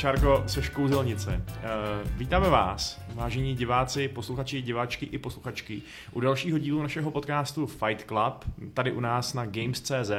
[0.00, 1.42] Šárko, seš kouzelnice.
[1.46, 5.82] Uh, vítáme vás, vážení diváci, posluchači, diváčky i posluchačky,
[6.12, 8.44] u dalšího dílu našeho podcastu Fight Club,
[8.74, 10.10] tady u nás na Games.cz.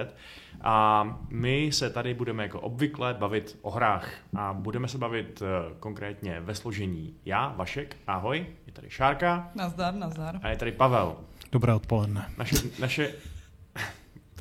[0.62, 4.14] A my se tady budeme jako obvykle bavit o hrách.
[4.36, 5.48] A budeme se bavit uh,
[5.80, 9.52] konkrétně ve složení já, Vašek, ahoj, je tady Šárka.
[9.56, 10.40] Nazdar, nazdar.
[10.42, 11.16] A je tady Pavel.
[11.52, 12.26] Dobré odpoledne.
[12.38, 13.14] Naše, naše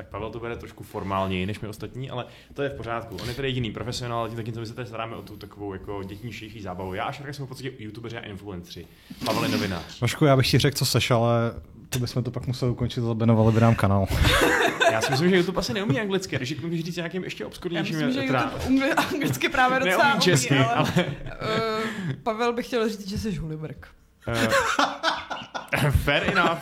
[0.00, 3.16] tak Pavel to bere trošku formálněji než my ostatní, ale to je v pořádku.
[3.22, 6.02] On je tady jediný profesionál, tím co my se tady staráme o tu takovou jako
[6.02, 6.94] dětnější zábavu.
[6.94, 8.86] Já a Šarka jsme v podstatě youtubeři a influenceri.
[9.24, 10.00] Pavel je novinář.
[10.00, 11.52] Vašku, já bych ti řekl, co seš, ale
[11.88, 14.06] to bychom to pak museli ukončit, zabenovali by nám kanál.
[14.92, 18.00] Já si myslím, že YouTube asi neumí anglicky, když můžeš říct nějakým ještě obskurnějším.
[18.00, 20.74] Já myslím, že YouTube anglicky právě docela neumí česky, ale...
[20.74, 20.90] ale...
[20.96, 23.88] Uh, Pavel bych chtěl říct, že jsi hulibrk.
[24.28, 26.58] Uh, Fair enough.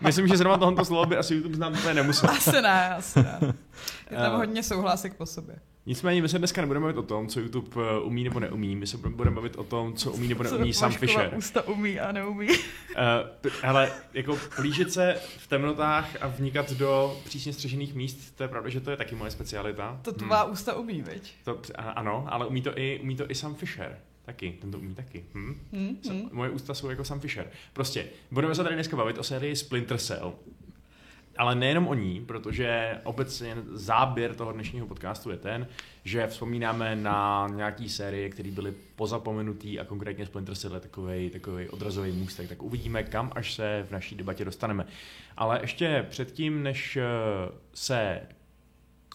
[0.00, 2.30] Myslím, že zrovna tohoto slovo by asi YouTube znám úplně nemusel.
[2.30, 3.38] Asi ne, asi ne.
[4.10, 5.56] Je tam uh, hodně souhlasek po sobě.
[5.86, 8.86] Nicméně my se dneska nebudeme bavit o tom, co YouTube eh, umí nebo neumí, my
[8.86, 11.32] se budeme bavit o tom, co umí nebo neumí Sam Fisher.
[11.36, 12.48] ústa umí a neumí.
[12.48, 12.54] Uh,
[13.62, 18.70] ale jako plížit se v temnotách a vnikat do přísně střežených míst, to je pravda,
[18.70, 19.98] že to je taky moje specialita.
[20.02, 20.52] To tvá hmm.
[20.52, 21.34] ústa umí, viď?
[21.44, 23.98] To, ano, ale umí to i, umí to i Sam Fisher.
[24.24, 25.24] Taky, ten to umí taky.
[25.34, 25.60] Hm?
[25.72, 26.28] Hmm, hmm.
[26.32, 27.50] Moje ústa jsou jako Sam Fisher.
[27.72, 30.34] Prostě, budeme se tady dneska bavit o sérii Splinter Cell.
[31.36, 35.66] Ale nejenom o ní, protože obecně záběr toho dnešního podcastu je ten,
[36.04, 41.68] že vzpomínáme na nějaký série, které byly pozapomenutý a konkrétně Splinter Cell je takový, takový
[41.68, 42.48] odrazový můstek.
[42.48, 44.86] Tak uvidíme, kam až se v naší debatě dostaneme.
[45.36, 47.02] Ale ještě předtím, než eh,
[47.74, 48.20] se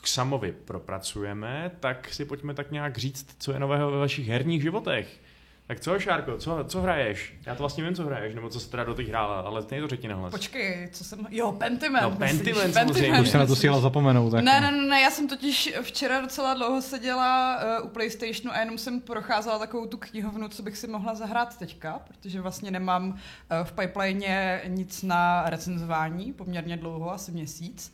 [0.06, 4.62] k Samovi propracujeme, tak si pojďme tak nějak říct, co je nového ve vašich herních
[4.62, 5.20] životech.
[5.68, 7.34] Tak co, Šárko, co, co hraješ?
[7.46, 9.82] Já to vlastně vím, co hraješ, nebo co se teda do těch hrála, ale ty
[9.82, 10.32] to řekni nahlas.
[10.32, 11.28] Počkej, co jsem...
[11.30, 12.04] Jo, Pentiment.
[12.04, 13.22] No, Pentiment, samozřejmě.
[13.22, 14.30] Už se na to stihla zapomenout.
[14.30, 14.44] Tak.
[14.44, 18.60] Ne, ne, ne, ne, já jsem totiž včera docela dlouho seděla uh, u PlayStationu a
[18.60, 23.10] jenom jsem procházela takovou tu knihovnu, co bych si mohla zahrát teďka, protože vlastně nemám
[23.10, 23.18] uh,
[23.64, 27.94] v pipeline nic na recenzování, poměrně dlouho, asi měsíc.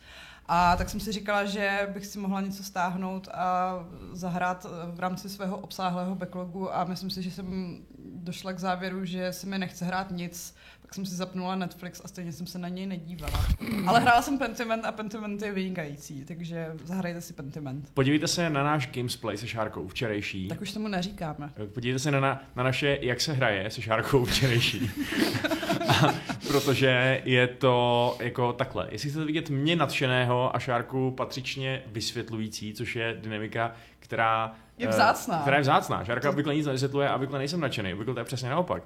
[0.54, 3.74] A tak jsem si říkala, že bych si mohla něco stáhnout a
[4.12, 7.78] zahrát v rámci svého obsáhlého backlogu a myslím si, že jsem
[8.16, 12.08] došla k závěru, že se mi nechce hrát nic, tak jsem si zapnula Netflix a
[12.08, 13.46] stejně jsem se na něj nedívala.
[13.88, 17.90] Ale hrála jsem Pentiment a Pentiment je vynikající, takže zahrajte si Pentiment.
[17.94, 20.48] Podívejte se na náš Gamesplay se Šárkou včerejší.
[20.48, 21.54] Tak už tomu neříkáme.
[21.74, 22.20] Podívejte se na,
[22.56, 24.92] na naše Jak se hraje se Šárkou včerejší.
[26.48, 28.88] protože je to jako takhle.
[28.92, 35.42] Jestli chcete vidět mě nadšeného a Šárku patřičně vysvětlující, což je dynamika, která je vzácná.
[35.42, 36.06] která je vzácná.
[36.06, 37.94] Šárka obvykle nic nevysvětluje a obvykle nejsem nadšený.
[37.94, 38.84] Obvykle to je přesně naopak.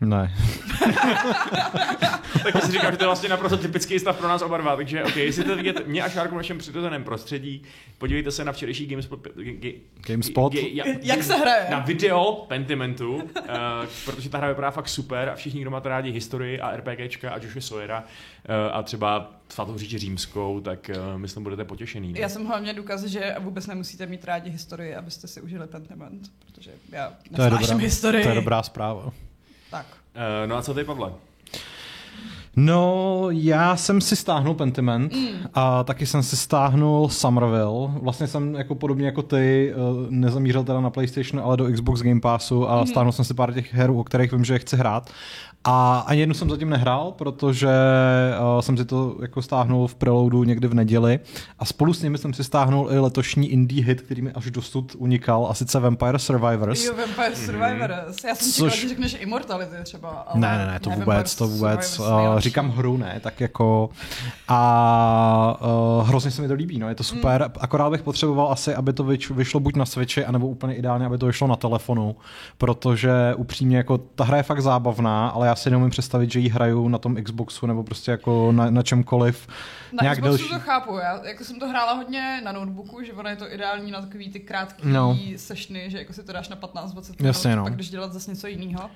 [0.00, 0.34] Ne.
[2.42, 5.04] tak si říkám, že to je vlastně naprosto typický stav pro nás oba dva, takže
[5.04, 7.62] ok, jestli to vidět mě a Šárku v našem přirozeném prostředí,
[7.98, 9.26] podívejte se na včerejší GameSpot.
[10.06, 10.54] GameSpot?
[10.54, 11.66] Ja, Jak se hraje?
[11.70, 13.22] Na video Pentimentu, uh,
[14.04, 17.38] protože ta hra vypadá fakt super a všichni, kdo máte rádi historii a RPGčka a
[17.42, 22.12] Joshua Sawyera uh, a třeba svatou říči římskou, tak uh, myslím, budete potěšený.
[22.12, 22.20] Ne?
[22.20, 26.70] Já jsem hlavně důkaz, že vůbec nemusíte mít rádi historii, abyste si užili Pentiment, protože
[26.92, 28.22] já to je dobrá, historii.
[28.22, 29.12] To je dobrá zpráva.
[29.70, 29.86] Tak.
[30.16, 31.12] Uh, no a co ty, Pavle?
[32.56, 35.28] No, já jsem si stáhnul Pentiment mm.
[35.54, 37.88] a taky jsem si stáhnul Somerville.
[38.02, 39.76] Vlastně jsem jako podobně jako ty eh,
[40.08, 42.86] nezamířil teda na PlayStation, ale do Xbox Game Passu a mm.
[42.86, 45.10] stáhnul jsem si pár těch her, o kterých vím, že je chci hrát.
[45.64, 47.68] A ani jednu jsem zatím nehrál, protože
[48.54, 51.20] uh, jsem si to jako stáhnul v preloadu někdy v neděli
[51.58, 54.96] a spolu s nimi jsem si stáhnul i letošní indie hit, který mi až dosud
[54.98, 56.84] unikal, a sice Vampire Survivors.
[56.84, 57.36] Jo, Vampire mhm.
[57.36, 58.16] Survivors.
[58.16, 58.28] Mm-hmm.
[58.28, 58.72] Já jsem Což...
[58.72, 60.08] čekala, že řekneš Immortality třeba.
[60.08, 61.98] Ale ne, ne, ne, to ne, vůbec, to vůbec.
[61.98, 62.06] Uh,
[62.38, 63.90] říkám hru, ne, tak jako
[64.48, 65.58] a
[66.00, 67.44] uh, hrozně se mi to líbí, no, je to super.
[67.44, 67.54] Mm.
[67.60, 71.26] Akorát bych potřeboval asi, aby to vyšlo buď na Switchi, anebo úplně ideálně, aby to
[71.26, 72.16] vyšlo na telefonu,
[72.58, 76.48] protože upřímně jako ta hra je fakt zábavná, ale já si neumím představit, že ji
[76.48, 79.46] hraju na tom Xboxu nebo prostě jako na, na čemkoliv.
[79.92, 80.54] Na nějak Xboxu delší.
[80.54, 83.90] to chápu, já jako jsem to hrála hodně na notebooku, že ono je to ideální
[83.90, 85.18] na takový ty krátké no.
[85.36, 87.62] sešny, že jako si to dáš na 15-20 minut, Jasně, no.
[87.62, 88.90] pak když dělat zase něco jiného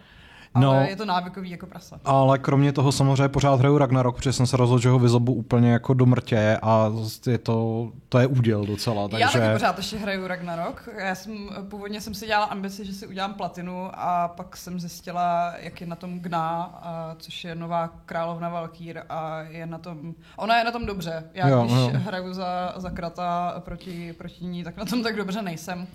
[0.54, 2.00] ale no, je to návykový jako prasa.
[2.04, 5.72] Ale kromě toho samozřejmě pořád hraju Ragnarok, protože jsem se rozhodl, že ho vyzobu úplně
[5.72, 6.92] jako do mrtě a
[7.26, 9.08] je to, to je úděl docela.
[9.08, 9.22] Takže...
[9.22, 10.88] Já taky pořád ještě hraju Ragnarok.
[10.98, 15.54] Já jsem, původně jsem si dělala ambici, že si udělám platinu a pak jsem zjistila,
[15.58, 20.14] jak je na tom Gná, a, což je nová královna Valkýr a je na tom,
[20.36, 21.24] ona je na tom dobře.
[21.34, 21.90] Já jo, když jo.
[21.92, 25.86] hraju za, za krata proti, proti ní, tak na tom tak dobře nejsem.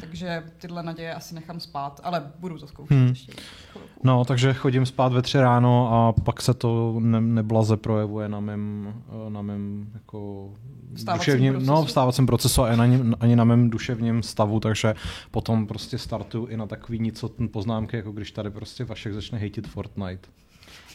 [0.00, 3.08] Takže tyhle naděje asi nechám spát, ale budu to zkoušet hmm.
[3.08, 3.32] ještě
[3.72, 4.03] chvilku.
[4.04, 8.40] No, takže chodím spát ve tři ráno a pak se to ne, neblaze projevuje na
[8.40, 8.94] mém,
[9.28, 10.50] na mém jako
[10.94, 11.72] Vstávacím duševním, procesu?
[11.72, 14.94] no, vstávacím procesu a ani, ani na mém duševním stavu, takže
[15.30, 19.66] potom prostě startuju i na takový nicotný poznámky, jako když tady prostě Vašek začne hejtit
[19.68, 20.28] Fortnite.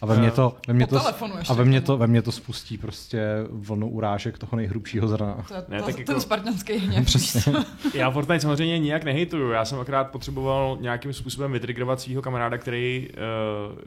[0.02, 1.02] A ve mně to, ve Po to,
[1.50, 5.46] a ve mně k to, ve mně to spustí prostě vlnu urážek toho nejhrubšího zrna.
[5.48, 7.06] To je Ne, to, tak ten jako- spartanský hněv.
[7.06, 7.54] Přesně.
[7.94, 13.08] Já Fortnite samozřejmě nijak nehejtuju, já jsem akorát potřeboval nějakým způsobem vytrigrovat svého kamaráda, který
[13.10, 13.78] uh,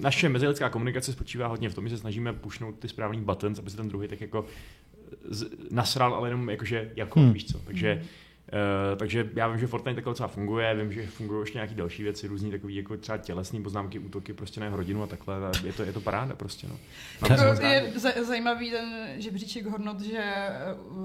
[0.00, 3.70] naše mezilidská komunikace spočívá hodně v tom, že se snažíme pušnout ty správný buttons, aby
[3.70, 4.44] se ten druhý tak jako
[5.30, 7.26] z, nasral, ale jenom jakože jako, Hmm.
[7.26, 7.34] hmm.
[7.34, 8.02] víš co, takže
[8.52, 12.02] Uh, takže já vím, že Fortnite takhle docela funguje, vím, že fungují ještě nějaké další
[12.02, 15.52] věci, různý takový jako třeba tělesní poznámky, útoky prostě na jeho rodinu a takhle, a
[15.64, 16.76] je to, je to paráda prostě, no.
[17.28, 20.48] Jako je za- zajímavý ten žebříček hodnot, že eh,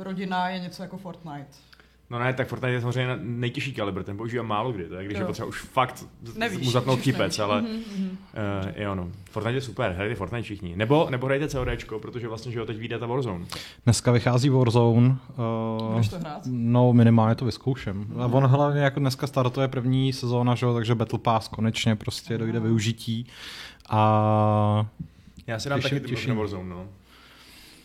[0.04, 1.48] rodina je něco jako Fortnite.
[2.10, 5.22] No ne, tak Fortnite je samozřejmě nejtěžší kalibr, ten používám málo kdy, tak když Jo.
[5.24, 6.06] je potřeba už fakt
[6.36, 7.40] Nevíš, mu zatnout nevíš.
[7.40, 7.68] ale uh,
[8.76, 9.10] jo no.
[9.32, 10.76] Fortnite je super, hrajte Fortnite všichni.
[10.76, 13.46] Nebo, nebo hrajte CODčko, protože vlastně, že jo, teď vyjde ta Warzone.
[13.84, 15.08] Dneska vychází Warzone.
[15.08, 16.42] Uh, Budeš to hrát?
[16.46, 18.14] No, minimálně to vyzkouším.
[18.20, 22.38] A on hlavně jako dneska startuje první sezóna, že jo, takže Battle Pass konečně prostě
[22.38, 23.28] dojde využití.
[23.90, 24.86] A
[25.48, 26.30] Já si dám Těším- taky těším.
[26.30, 26.88] na Warzone, no.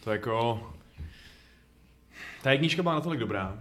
[0.05, 0.61] To jako...
[2.43, 3.59] Ta jednička byla natolik dobrá,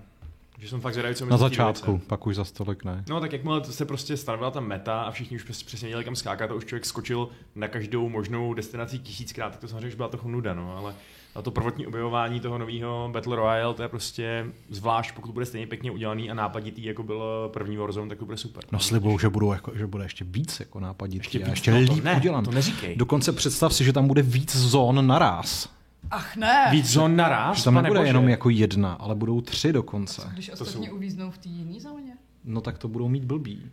[0.62, 2.06] že jsem fakt zvědavý, co na začátku, dvojice.
[2.08, 3.04] pak už za stolik ne.
[3.10, 6.16] No tak jakmile se prostě stanovila ta meta a všichni už přes- přesně věděli, kam
[6.16, 10.10] skákat a už člověk skočil na každou možnou destinaci tisíckrát, tak to samozřejmě už byla
[10.10, 10.94] trochu nuda, no, ale
[11.36, 15.68] a to prvotní objevování toho nového Battle Royale, to je prostě zvlášť, pokud bude stejně
[15.68, 18.64] pěkně udělaný a nápaditý, jako byl první Warzone, tak to bude super.
[18.72, 21.72] No slibou, že, budou jako, že bude ještě víc jako nápaditý ještě, a víc, ještě
[21.72, 22.44] no, líp ne, udělan.
[22.46, 22.96] to neříkej.
[22.96, 25.70] Dokonce představ si, že tam bude víc zón naraz.
[26.12, 26.68] Ach ne!
[26.72, 28.10] Víc zón naraz, Že tam nebude bože.
[28.10, 30.22] jenom jako jedna, ale budou tři dokonce.
[30.34, 32.14] Když To ostatně jsou- uvíznou v té jiné zóně.
[32.44, 33.72] No tak to budou mít blbý.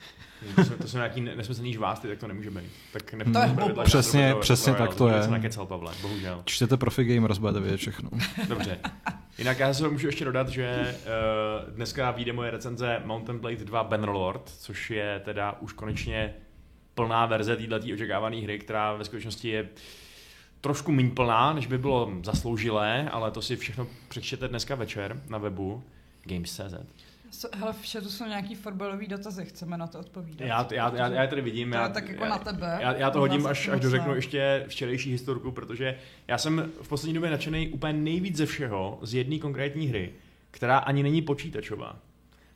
[0.57, 2.65] To jsou, to jsou nějaký ne- nesmyslný žvásty, tak to nemůže být.
[2.93, 3.85] Tak ne, To je pravidla hloupost.
[3.85, 5.23] Přesně- žádného přesně Battle tak to je.
[5.23, 6.43] jsem nakecel, Pavle, bohužel.
[6.45, 8.11] Čtěte Profi Gamers, budete vědět všechno.
[8.49, 8.79] Dobře.
[9.39, 10.95] Jinak já se můžu ještě dodat, že
[11.67, 16.35] uh, dneska vyjde moje recenze Mountain Blade 2 Bannerlord, což je teda už konečně
[16.95, 19.69] plná verze této očekávané hry, která ve skutečnosti je
[20.61, 25.39] trošku méně plná, než by bylo zasloužilé, ale to si všechno přečtěte dneska večer na
[25.39, 25.83] webu
[26.25, 26.75] Games.cz.
[27.55, 30.45] Hele, v chatu jsou nějaký fotbalový dotazy, chceme na to odpovídat.
[30.45, 31.71] Já, já, já, já tady vidím.
[31.71, 32.79] To já, tak jako já, na tebe.
[32.81, 37.15] Já, já to hodím, až, až dořeknu ještě včerejší historku, protože já jsem v poslední
[37.15, 40.13] době nadšený úplně nejvíc ze všeho z jedné konkrétní hry,
[40.51, 41.97] která ani není počítačová.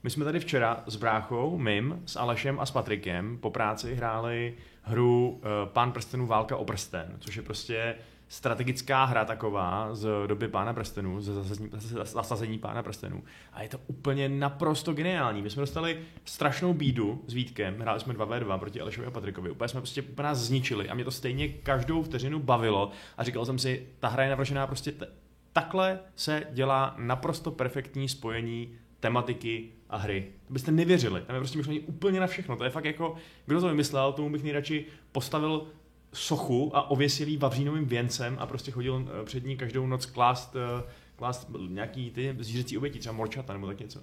[0.02, 4.54] My jsme tady včera s bráchou, Mim, s Alešem a s Patrikem po práci hráli
[4.82, 5.40] hru uh,
[5.72, 7.94] Pán prstenů válka o prsten, což je prostě
[8.28, 11.70] strategická hra taková z doby Pána prstenů, ze zasazení,
[12.04, 13.24] zasazení Pána prstenů.
[13.52, 15.42] A je to úplně naprosto geniální.
[15.42, 19.50] My jsme dostali strašnou bídu s Vítkem, hráli jsme 2v2 proti Alešovi a Patrikovi.
[19.50, 23.46] Úplně jsme prostě úplně nás zničili a mě to stejně každou vteřinu bavilo a říkal
[23.46, 25.08] jsem si, ta hra je navržená prostě t-
[25.52, 30.32] takhle se dělá naprosto perfektní spojení tematiky a hry.
[30.46, 31.20] To byste nevěřili.
[31.20, 32.56] Tam je prostě myšlení úplně na všechno.
[32.56, 33.14] To je fakt jako,
[33.46, 35.66] kdo to vymyslel, tomu bych nejradši postavil
[36.12, 40.56] sochu a ověsil jí vavřínovým věncem a prostě chodil eh, před ní každou noc klást,
[40.56, 40.84] eh,
[41.16, 44.00] klást nějaký ty zvířecí oběti, třeba morčata nebo tak něco.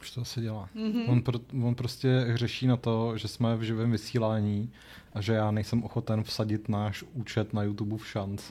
[0.00, 0.68] Už to asi dělá.
[0.74, 0.84] Mhm.
[0.92, 1.10] Mm-hmm.
[1.10, 4.72] On, pro, on prostě hřeší na to, že jsme v živém vysílání
[5.12, 8.42] a že já nejsem ochoten vsadit náš účet na YouTube v šanc.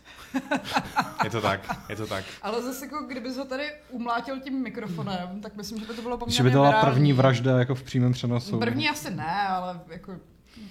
[1.23, 2.25] Je to tak, je to tak.
[2.41, 6.17] Ale zase jako kdybys ho tady umlátil tím mikrofonem, tak myslím, že by to bylo
[6.17, 6.91] poměrně Že by to byla virální.
[6.91, 8.59] první vražda jako v přímém přenosu.
[8.59, 10.15] První asi ne, ale jako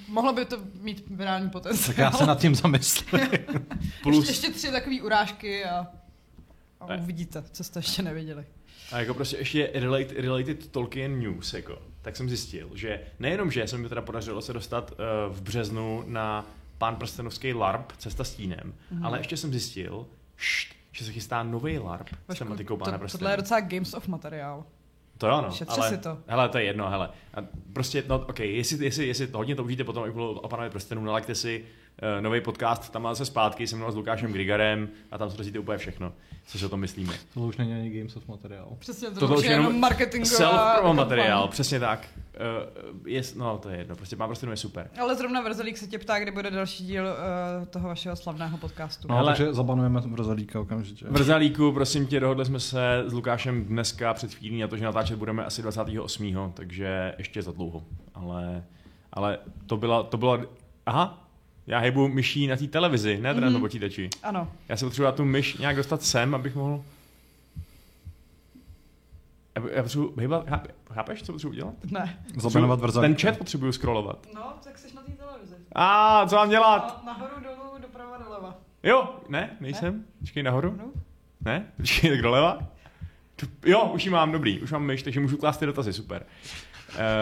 [0.09, 1.87] mohlo by to mít virální potenciál.
[1.87, 3.21] Tak já se nad tím zamyslím.
[4.03, 5.87] Plus, Ještě, ještě tři takové urážky a,
[6.81, 8.45] a uvidíte, co jste ještě neviděli.
[8.93, 13.67] A jako prostě ještě related, related Tolkien news, jako, tak jsem zjistil, že nejenom, že
[13.67, 16.47] se mi teda podařilo se dostat uh, v březnu na
[16.79, 18.59] pán prstenovský LARP, Cesta stínem,
[18.91, 19.01] Mhm.
[19.01, 19.07] mm-hmm.
[19.07, 22.99] ale ještě jsem zjistil, št, že se chystá nový LARP s Vašku, tematikou pána to,
[22.99, 23.19] prstenů.
[23.19, 24.65] tohle je docela Games of materiál.
[25.19, 26.19] To jo, no, Šetři ale, si to.
[26.27, 27.11] hele, to je jedno, hele.
[27.35, 27.39] A
[27.73, 31.05] prostě, no, ok, jestli, jestli, jestli to hodně toužíte potom, jak bylo o pánovi prstenů,
[31.05, 31.65] nalaďte si
[32.21, 35.59] nový podcast, tam máte se zpátky se mnou s Lukášem Grigarem a tam se dozvíte
[35.59, 36.13] úplně všechno,
[36.47, 37.13] co si o tom myslíme.
[37.35, 38.69] Tohle už není ani Games of materiál.
[38.79, 40.97] Přesně, to, to už je je jenom marketingová kampaň.
[40.97, 42.09] materiál, přesně tak.
[42.87, 44.91] Uh, je, no, to je jedno, prostě pán prstenů je super.
[45.01, 49.09] Ale zrovna Vrzelík se tě ptá, kdy bude další díl uh, toho vašeho slavného podcastu.
[49.09, 49.27] No, Hele.
[49.33, 51.07] takže zabanujeme Brzalíka okamžitě.
[51.09, 55.19] Vrzalíku, prosím tě, dohodli jsme se s Lukášem dneska před chvílí na to, že natáčet
[55.19, 56.53] budeme asi 28.
[56.55, 57.83] Takže ještě za dlouho.
[58.15, 58.65] Ale,
[59.13, 60.41] ale to byla, to byla,
[60.87, 61.26] aha,
[61.67, 63.53] já hejbu myší na té televizi, ne teda mm-hmm.
[63.53, 64.11] na počítači.
[64.23, 64.53] Ano.
[64.69, 66.85] Já se potřebuji tu myš nějak dostat sem, abych mohl...
[69.57, 70.47] Já, já potřebuji hejbat,
[70.93, 71.75] Chápeš, co potřebuji dělat?
[71.91, 72.25] Ne.
[72.37, 73.23] Zabenovat Ten vrzavky.
[73.23, 74.27] chat potřebuju scrollovat.
[74.35, 75.55] No, tak jsi na té televizi.
[75.73, 77.03] A co mám dělat?
[77.07, 78.59] Na, nahoru, dolů, doprava, doleva.
[78.83, 80.05] Jo, ne, nejsem.
[80.21, 80.75] Počkej nahoru.
[80.79, 80.85] No.
[81.41, 81.67] Ne?
[81.77, 82.59] Počkej, tak doleva.
[83.65, 86.27] Jo, už ji mám, dobrý, už mám myš, takže můžu klást ty dotazy, super.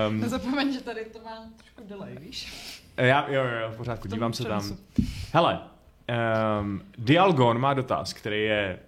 [0.09, 2.53] Um, Nezapomeň, že tady to má trošku delay, víš?
[2.97, 4.77] Já, jo, jo, jo, v pořádku, dívám se tam.
[5.33, 5.61] Hele,
[6.61, 8.79] um, Dialgon má dotaz, který je,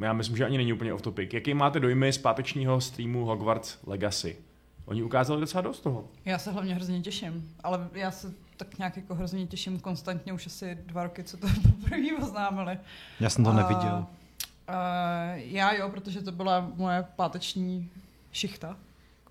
[0.00, 1.32] já myslím, že ani není úplně off topic.
[1.34, 4.36] Jaký máte dojmy z pátečního streamu Hogwarts Legacy?
[4.84, 6.04] Oni ukázali docela dost toho.
[6.24, 10.46] Já se hlavně hrozně těším, ale já se tak nějak jako hrozně těším konstantně už
[10.46, 12.78] asi dva roky, co to poprvé oznámili.
[13.20, 14.06] Já jsem to A- neviděl.
[14.68, 14.76] a
[15.34, 17.90] já jo, protože to byla moje páteční
[18.32, 18.76] šichta,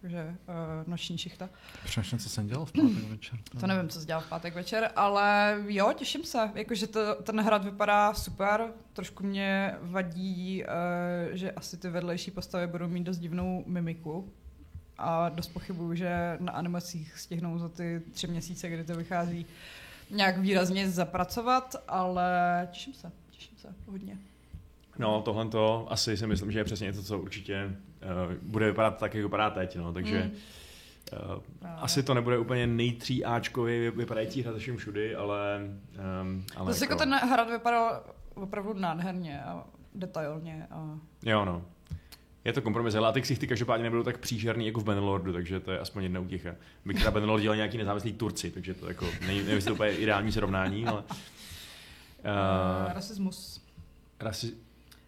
[0.06, 0.56] jakože uh,
[0.88, 1.50] noční šichta.
[1.86, 3.40] Přemýšlím, co jsem dělal v pátek večer.
[3.60, 6.52] To nevím, co jsi dělal v pátek večer, ale jo, těším se.
[6.56, 8.68] Jakože to, ten hrad vypadá super.
[8.94, 14.34] Trošku mě vadí, uh, že asi ty vedlejší postavy budou mít dost divnou mimiku.
[14.98, 19.46] A dost pochybuju, že na animacích stihnou za ty tři měsíce, kdy to vychází,
[20.10, 24.18] nějak výrazně zapracovat, ale těším se, těším se hodně.
[24.98, 27.76] No, tohle to asi si myslím, že je přesně to, co určitě
[28.42, 30.32] bude vypadat tak, jak vypadá teď, no, takže Mm.
[31.36, 31.42] uh,
[31.78, 35.60] asi to nebude úplně nejtří Ačkově vypadající hra ze všem všudy, ale...
[36.22, 38.04] Um, ale Zase jako ten hrad vypadal
[38.36, 39.64] opravdu nádherně a
[39.96, 40.68] detailně.
[40.72, 40.98] A...
[41.26, 41.62] Jo, no.
[42.46, 45.60] Je to kompromis, ale a ty ksichty každopádně nebudou tak příšerný jako v Benelordu, takže
[45.60, 46.56] to je aspoň jedna útěcha.
[46.86, 50.32] By teda Benelord dělal nějaký nezávislý Turci, takže to jako, nevím, jestli to úplně ideální
[50.32, 51.04] srovnání, ale...
[52.26, 53.66] Uh, rasismus.
[54.20, 54.54] rasi...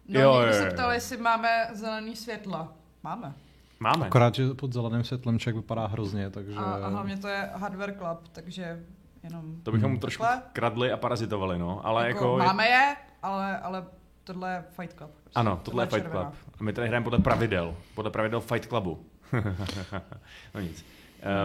[0.08, 0.72] No, Jo, jo, někdo jo, se jo.
[0.74, 2.72] ptal, jestli máme zelený světla.
[3.02, 3.34] Máme.
[3.80, 4.06] Máme.
[4.06, 6.54] Akorát, že pod zeleným světlem člověk vypadá hrozně, takže...
[6.58, 8.84] A, a hlavně to je hardware club, takže
[9.22, 9.60] jenom...
[9.62, 10.00] To bychom Hmm.
[10.00, 10.42] trošku Takhle?
[10.52, 11.86] kradli a parazitovali, no.
[11.86, 12.24] Ale jako...
[12.24, 13.86] jako máme je, ale, ale
[14.24, 15.10] tohle je Fight Club.
[15.10, 15.40] Prostě.
[15.40, 16.22] Ano, tohle je Fight červená.
[16.22, 16.34] Club.
[16.60, 17.74] A my tady hrajeme podle pravidel.
[17.94, 19.06] Podle pravidel Fight Clubu.
[20.54, 20.84] no nic.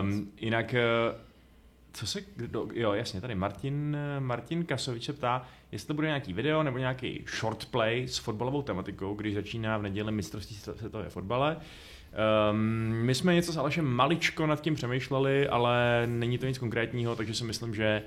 [0.01, 0.83] Um, jinak, eh,
[1.93, 6.07] co se, kdo, jo jasně, tady Martin, eh, Martin Kasovič se ptá, jestli to bude
[6.07, 11.09] nějaký video nebo nějaký short play s fotbalovou tematikou, když začíná v neděli mistrovství světové
[11.09, 11.57] fotbale.
[12.51, 12.57] Um,
[12.91, 17.33] my jsme něco s Alešem maličko nad tím přemýšleli, ale není to nic konkrétního, takže
[17.33, 18.01] si myslím, že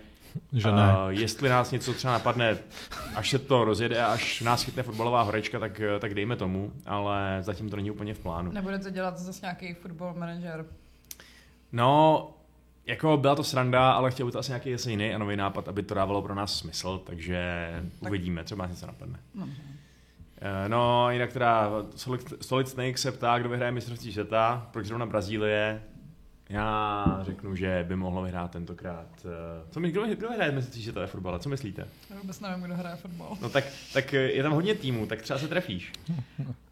[0.53, 0.83] Že ne.
[0.83, 2.59] a jestli nás něco třeba napadne,
[3.15, 7.39] až se to rozjede a až nás chytne fotbalová horečka, tak, tak dejme tomu, ale
[7.41, 8.53] zatím to není úplně v plánu.
[8.53, 10.67] Nebudete dělat zase nějaký football manager.
[11.73, 12.31] No,
[12.87, 15.69] jako byla to sranda, ale chtěl by to asi nějaký zase jiný a nový nápad,
[15.69, 17.69] aby to dávalo pro nás smysl, takže
[18.01, 19.19] Tak- uvidíme, třeba nás něco napadne.
[19.35, 19.49] No.
[20.41, 21.71] Eh, No, jinak teda
[22.41, 25.83] Solid, Snake se ptá, kdo vyhraje mistrovství světa, proč zrovna Brazílie.
[26.49, 29.07] Já řeknu, že by mohlo vyhrát tentokrát.
[29.25, 31.39] eh, Co my, kdo, kdo vyhraje mistrovství světa ve fotbale?
[31.39, 31.89] Co myslíte?
[32.11, 33.37] Já vůbec nevím, kdo hraje fotbal.
[33.43, 35.93] No tak, tak je tam hodně týmů, tak třeba se trefíš.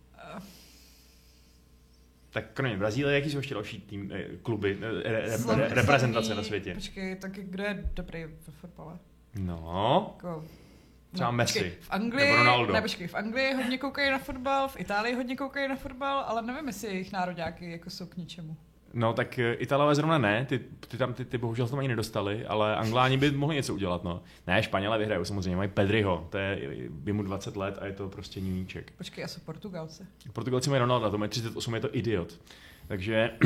[2.35, 6.35] Tak kromě Brazílie, jaký jsou ještě další tým, eh, kluby, eh, re, re, re, reprezentace
[6.35, 6.75] na světě?
[6.75, 8.99] Počkej, tak kdo je dobrý ve fotbale?
[9.39, 10.45] No, Jako,
[11.13, 11.59] Třeba Messi.
[11.59, 12.73] Počkej, v Anglii, Nebo Ronaldo.
[12.73, 16.43] ne, počkej, v Anglii hodně koukají na fotbal, v Itálii hodně koukají na fotbal, ale
[16.43, 18.57] nevím, jestli jejich nároďáky jako jsou k ničemu.
[18.95, 22.47] No tak eh, Italové zrovna ne, ty, ty tam ty, ty bohužel tam ani nedostali,
[22.47, 24.23] ale Angláni by mohli něco udělat, no.
[24.47, 26.61] Ne, Španělé vyhrajou samozřejmě, mají Pedriho, to je,
[27.05, 28.93] je mu 20 let a je to prostě níček.
[28.99, 30.03] Počkej, a jsou Portugalci.
[30.33, 32.41] Portugalci mají Ronaldo, to mají 38, je to idiot.
[32.89, 33.31] Takže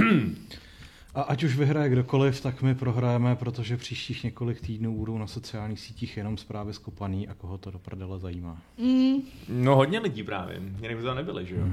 [1.15, 5.81] A ať už vyhraje kdokoliv, tak my prohrajeme, protože příštích několik týdnů budou na sociálních
[5.81, 8.63] sítích jenom zprávy skopaný a koho to do prdele zajímá.
[8.79, 9.17] Mm,
[9.49, 11.67] No hodně lidí právě, jinak by to nebyli, že jo?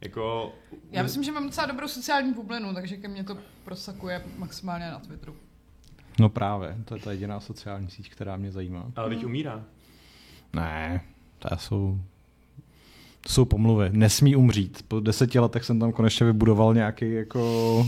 [0.00, 0.52] Jako...
[0.90, 4.98] já myslím, že mám docela dobrou sociální bublinu, takže ke mně to prosakuje maximálně na
[4.98, 5.36] Twitteru.
[6.18, 8.92] No právě, to je ta jediná sociální síť, která mě zajímá.
[8.96, 9.64] Ale teď umírá.
[10.52, 11.00] Ne,
[11.38, 12.00] to jsou,
[13.20, 13.90] to jsou pomluvy.
[13.92, 14.84] Nesmí umřít.
[14.88, 17.86] Po deseti letech jsem tam konečně vybudoval nějaký jako...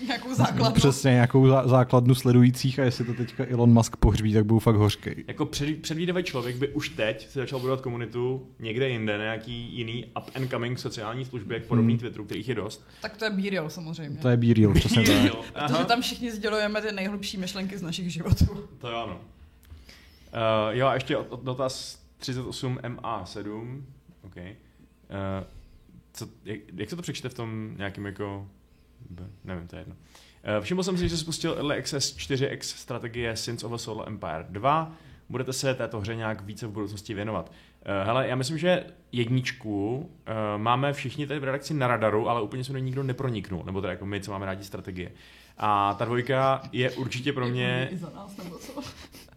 [0.06, 0.74] Nějakou základnu.
[0.74, 4.76] Přesně nějakou zá- základnu sledujících a jestli to teďka Elon Musk pohřbí, tak budu fakt
[4.76, 5.10] hořký.
[5.26, 10.04] Jako před, předvídavý člověk by už teď se začal budovat komunitu někde jinde, nějaký jiný
[10.04, 12.00] up and coming sociální služby, jak podobný Hmm.
[12.00, 12.86] Twitteru, kterých je dost.
[13.02, 14.18] Tak to je B-Real samozřejmě.
[14.18, 15.32] To je be real, přesně tak.
[15.66, 18.68] Protože tam všichni sdělujeme ty nejhlubší myšlenky z našich životů.
[18.78, 19.14] To jo, ano.
[19.16, 23.82] Uh, jo, a ještě od- od- dotaz 38 MA7.
[24.24, 24.36] OK.
[24.36, 24.42] Uh,
[26.12, 28.48] co, jak, jak se to přečte v tom nějakým jako...
[29.44, 29.94] Nevím, to je jedno.
[29.94, 34.08] Uh, všiml jsem si, že se spustil Early Access 4X strategie Sins of a Solar
[34.08, 34.92] Empire 2.
[35.28, 37.50] Budete se této hře nějak více v budoucnosti věnovat.
[37.50, 40.06] Uh, hele, já myslím, že jedničku uh,
[40.56, 43.80] máme všichni tady v redakci na radaru, ale úplně se do ní nikdo neproniknul, nebo
[43.80, 45.12] teda jako my, co máme rádi strategie.
[45.58, 47.90] A ta dvojka je určitě pro mě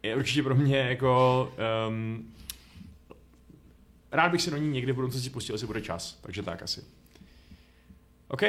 [0.03, 1.51] je určitě pro mě jako...
[1.87, 2.33] Um,
[4.11, 6.19] rád bych se do ní někdy v budoucnosti pustil, jestli bude čas.
[6.21, 6.83] Takže tak asi.
[8.27, 8.41] OK.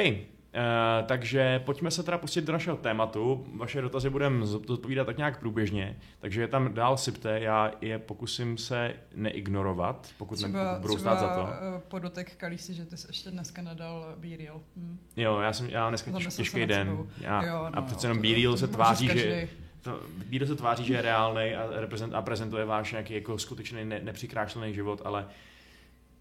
[0.55, 3.45] Uh, takže pojďme se teda pustit do našeho tématu.
[3.55, 8.57] Vaše dotazy budeme zodpovídat tak nějak průběžně, takže je tam dál sypte, já je pokusím
[8.57, 11.47] se neignorovat, pokud třeba, ne, budou stát za to.
[11.47, 14.61] Eh, podotek Kalisi, že ty jsi ještě dneska nadal B-Real.
[14.77, 14.97] Hm.
[15.17, 17.07] Jo, já jsem já dneska těž, těžký den.
[17.21, 19.47] Já, jo, no, a přece jenom B-Real se tváří, že
[19.81, 23.85] to, Bído se tváří, že je reálný a, reprezent, a prezentuje váš nějaký jako skutečný
[23.85, 25.25] ne, nepřikrášlený život, ale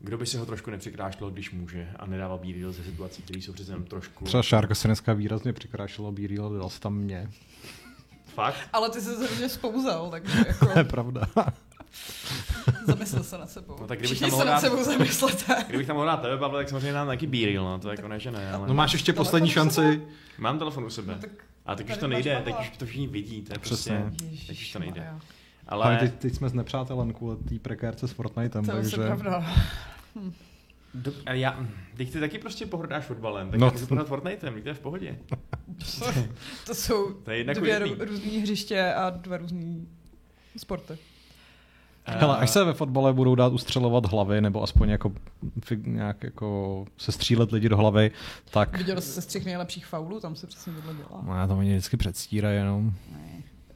[0.00, 3.52] kdo by si ho trošku nepřikrášlil, když může a nedával B-Reel ze situací, které jsou
[3.52, 4.24] přece trošku...
[4.24, 7.30] Třeba Šárka se dneska výrazně přikrášilo B-Reel, dal se tam mě.
[8.34, 8.68] Fakt?
[8.72, 10.66] Ale ty se země spouzal, takže jako...
[10.66, 11.28] to je pravda.
[12.86, 13.76] Zamyslel se na sebou.
[13.80, 15.64] No, tak kdybych tam mohl se nad sebou zamyslete.
[15.68, 18.20] Kdybych tam mohl dát tebe, Pavle, tak samozřejmě nám taky B-Reel, no, to jako ne,
[18.20, 18.52] že ne.
[18.52, 18.68] Ale...
[18.68, 20.02] No máš ještě poslední šanci.
[20.38, 21.12] Mám telefon u sebe.
[21.14, 21.30] No, tak
[21.66, 24.12] a teď už to nejde, teď už to všichni vidí, to je prostě,
[24.46, 25.14] teď už to nejde.
[25.70, 28.96] Ale, ale teď, teď jsme s nepřátelem kvůli té prekérce s Fortnitem, to takže...
[28.96, 29.46] To je pravda.
[30.94, 33.70] Do, a já, teď ty taky prostě pohrdáš fotbalem, tak no.
[33.70, 35.18] můžu pohrdat Fortnitem, to je v pohodě.
[36.66, 39.86] to jsou to je dvě různé hřiště a dva různé
[40.56, 40.98] sporty.
[42.04, 45.12] Hele, až se ve fotbale budou dát ustřelovat hlavy, nebo aspoň jako,
[45.84, 48.10] nějak jako se střílet lidi do hlavy,
[48.50, 48.78] tak...
[48.78, 51.22] Viděl jsi se z těch nejlepších faulů, tam se přesně tohle dělá.
[51.26, 52.92] No, já to oni vždycky předstírají jenom.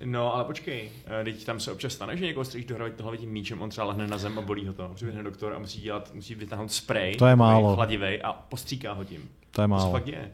[0.05, 3.19] No, ale počkej, eh, teď tam se občas stane, že někoho střílíš do hlavy, hlavy
[3.19, 4.93] tím míčem, on třeba lehne na zem a bolí ho to.
[4.95, 7.75] Přiběhne doktor a musí dělat, musí vytáhnout spray, to je málo.
[7.75, 9.31] chladivej a postříká ho tím.
[9.51, 9.85] To je málo.
[9.85, 10.33] To fakt je.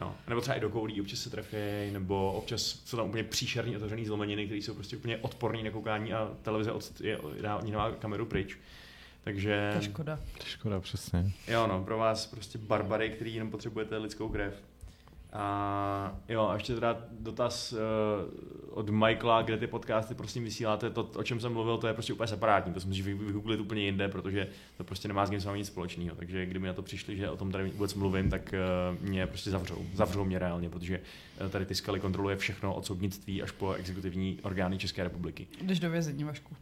[0.00, 0.14] No.
[0.28, 4.06] Nebo třeba i do koulí občas se trefí, nebo občas jsou tam úplně příšerní otevřený
[4.06, 8.26] zlomeniny, které jsou prostě úplně odporný na koukání a televize od, je, dá, nemá kameru
[8.26, 8.58] pryč.
[9.24, 9.70] Takže...
[9.72, 10.16] To je škoda.
[10.16, 11.32] To je škoda, přesně.
[11.48, 14.54] Jo, no, pro vás prostě barbary, který jenom potřebujete lidskou krev.
[15.32, 17.78] A jo, a ještě teda dotaz uh,
[18.78, 22.12] od Michaela, kde ty podcasty prosím vysíláte, to, o čem jsem mluvil, to je prostě
[22.12, 25.66] úplně separátní, to si musíš vygooglit úplně jinde, protože to prostě nemá s vámi nic
[25.66, 26.16] společného.
[26.16, 28.54] Takže kdyby na to přišli, že o tom tady vůbec mluvím, tak
[28.94, 29.86] uh, mě prostě zavřou.
[29.94, 31.00] Zavřou mě reálně, protože
[31.40, 35.46] uh, tady ty skaly kontroluje všechno od soudnictví až po exekutivní orgány České republiky.
[35.62, 36.56] Jdeš do vězení, Vašku.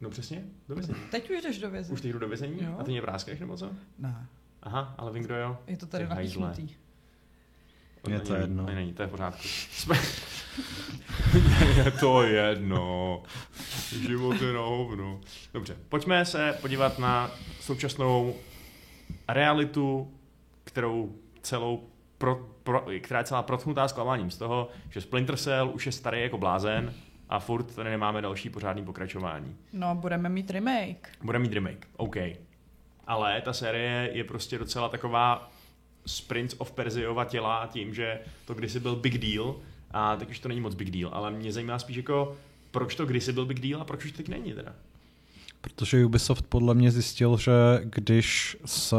[0.00, 0.98] No přesně, do vězení.
[1.10, 1.94] Teď už jdeš do vězení.
[1.94, 2.58] Už teď jdu do vězení?
[2.60, 2.76] Jo?
[2.78, 3.70] A ty mě vráskáš nebo co?
[3.98, 4.26] Ne.
[4.62, 5.58] Aha, ale vím, kdo jo.
[5.66, 6.68] Je to tady napíchnutý.
[8.08, 8.66] Je to jedno.
[8.66, 9.42] Ne, není, to je v pořádku.
[11.84, 13.22] je to jedno.
[14.06, 15.20] Život je na hovno.
[15.54, 18.34] Dobře, pojďme se podívat na současnou
[19.28, 20.12] realitu,
[20.64, 21.88] kterou celou
[22.18, 26.22] pro, pro, která je celá protchnutá zklamáním z toho, že Splinter Cell už je starý
[26.22, 26.94] jako blázen
[27.28, 29.56] a furt tady nemáme další pořádný pokračování.
[29.72, 31.08] No, budeme mít remake.
[31.22, 32.16] Budeme mít remake, OK.
[33.06, 35.50] Ale ta série je prostě docela taková
[36.06, 39.54] z Prince of Persiova těla tím, že to kdysi byl big deal
[39.90, 42.36] a teď už to není moc big deal, ale mě zajímá spíš jako,
[42.70, 44.72] proč to kdysi byl big deal a proč už teď není teda.
[45.60, 47.52] Protože Ubisoft podle mě zjistil, že
[47.84, 48.94] když s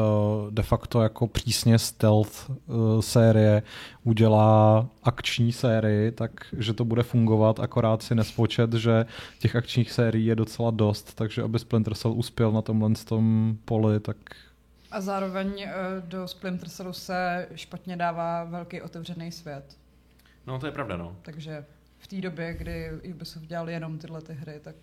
[0.49, 3.63] de facto jako přísně stealth uh, série
[4.03, 9.05] udělá akční sérii, tak že to bude fungovat, akorát si nespočet, že
[9.39, 13.99] těch akčních sérií je docela dost, takže aby Splinter Cell uspěl na tomhle tom poli,
[13.99, 14.17] tak
[14.95, 19.77] a zároveň eh, do Splinter Cellu se špatně dává velký otevřený svět.
[20.47, 21.15] No, to je pravda, no.
[21.21, 21.65] Takže
[21.97, 24.75] v té době, kdy Ubisoft dělal jenom tyhle ty hry, tak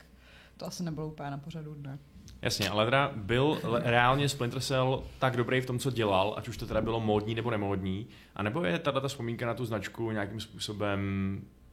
[0.57, 1.98] to asi nebylo úplně na pořadu dne.
[2.42, 6.57] Jasně, ale teda byl reálně Splinter Cell tak dobrý v tom, co dělal, ať už
[6.57, 11.01] to teda bylo módní nebo nemódní, anebo je tato vzpomínka na tu značku nějakým způsobem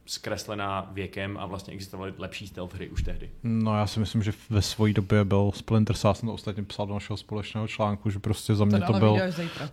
[0.06, 3.30] zkreslená věkem a vlastně existovaly lepší stealth hry už tehdy.
[3.42, 6.86] No já si myslím, že ve své době byl Splinter Cell, jsem to ostatně psal
[6.86, 9.18] do našeho společného článku, že prostě za mě to, to byl,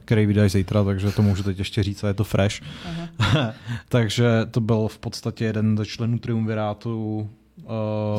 [0.05, 2.61] který vydáš zítra, takže to můžu teď ještě říct a je to fresh.
[3.89, 7.29] takže to byl v podstatě jeden ze členů Triumvirátu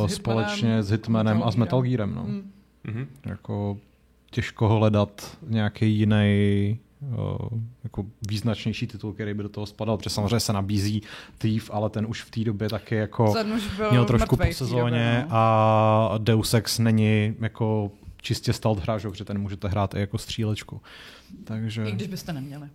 [0.01, 2.15] uh, s společně s Hitmanem a s Metal Gearem.
[2.15, 2.23] No.
[2.23, 2.53] Mm.
[2.87, 3.07] Mm-hmm.
[3.27, 3.79] Jako
[4.31, 6.79] těžko hledat nějaký jiný
[7.85, 11.03] jako význačnější titul, který by do toho spadal, protože samozřejmě se nabízí
[11.39, 13.35] Thief, ale ten už v té době taky jako
[13.91, 15.37] měl trošku po sezóně době, no.
[15.37, 17.91] a Deus Ex není jako
[18.23, 20.81] čistě stealth hráč, protože ten můžete hrát i jako střílečku.
[21.45, 21.85] Takže...
[21.85, 22.69] I když byste neměli.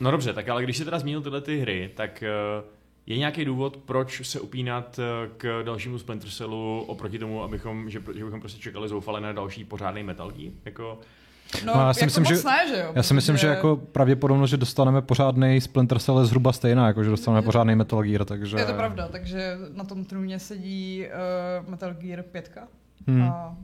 [0.00, 2.24] No dobře, tak ale když si teda zmínil tyhle ty hry, tak
[2.60, 2.70] uh,
[3.06, 8.02] je nějaký důvod, proč se upínat uh, k dalšímu Splinter Cellu oproti tomu, abychom, že,
[8.14, 10.52] že bychom prostě čekali zoufale na další pořádný Metal Gear?
[10.64, 11.00] Jako,
[11.64, 13.76] No, no já si jako myslím, že, ne, že jo, já si myslím, že jako
[13.76, 18.02] pravděpodobnost, že dostaneme pořádný Splinter Cell je zhruba stejná, jako že dostaneme je, pořádný Metal
[18.02, 18.56] Gear, takže...
[18.58, 21.06] Je to pravda, takže na tom trůně sedí
[21.62, 22.58] uh, Metal Gear 5.
[23.06, 23.22] Hmm.
[23.22, 23.56] A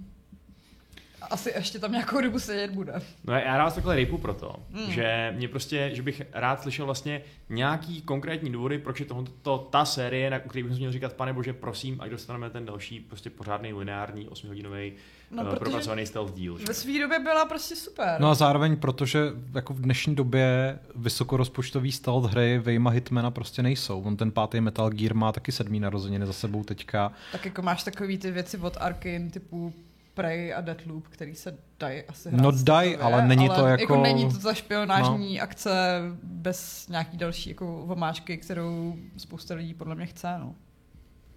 [1.30, 2.92] asi ještě tam nějakou dobu sedět bude.
[3.24, 4.92] No já rád takhle rejpu proto, mm.
[4.92, 9.58] že mě prostě, že bych rád slyšel vlastně nějaký konkrétní důvody, proč je tohoto, to,
[9.58, 13.30] ta série, na který bych měl říkat, pane bože, prosím, ať dostaneme ten další prostě
[13.30, 14.92] pořádný lineární 8-hodinový
[15.30, 16.58] no, uh, propracovaný stealth díl.
[16.68, 18.16] Ve své době byla prostě super.
[18.20, 19.20] No a zároveň, protože
[19.54, 24.02] jako v dnešní době vysokorozpočtový stealth hry Vejma Hitmana prostě nejsou.
[24.02, 27.12] On ten pátý Metal Gear má taky sedmý narozeniny za sebou teďka.
[27.32, 29.72] Tak jako máš takový ty věci od Arkane typu
[30.20, 33.82] Prey a Deathloop, který se dají asi hrát No daj, ale není ale to jako...
[33.82, 34.02] jako...
[34.02, 35.42] není to ta špionážní no.
[35.42, 40.54] akce bez nějaký další jako vomáčky, kterou spousta lidí podle mě chce, no.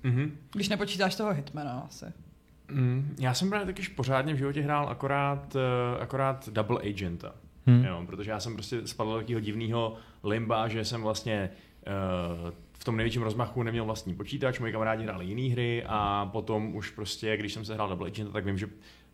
[0.03, 0.31] Mm-hmm.
[0.53, 2.05] Když nepočítáš toho Hitmana asi.
[2.71, 7.35] Mm, já jsem právě taky pořádně v životě hrál akorát, uh, akorát Double Agenta.
[7.65, 7.85] Hmm.
[7.85, 11.49] Jo, protože já jsem prostě spadl do takového divného limba, že jsem vlastně
[12.43, 12.51] uh,
[12.83, 16.89] v tom největším rozmachu neměl vlastní počítač, moji kamarádi hráli jiné hry a potom už
[16.89, 18.69] prostě, když jsem se hrál Double Agent, tak vím, že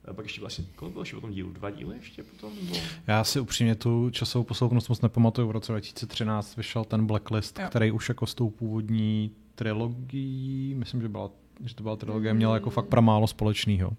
[0.10, 1.51] eh, pak ještě vlastně, kolik bylo ještě potom dílu?
[1.51, 2.51] Dva díly ještě potom?
[2.63, 2.75] Nebo...
[3.08, 5.47] Já si upřímně tu časovou posloupnost moc nepamatuju.
[5.47, 7.65] V roce 2013 vyšel ten Blacklist, jo.
[7.69, 11.29] který už jako s tou původní trilogií, myslím, že, byla,
[11.65, 13.91] že to byla trilogie, měla jako fakt pramálo společného.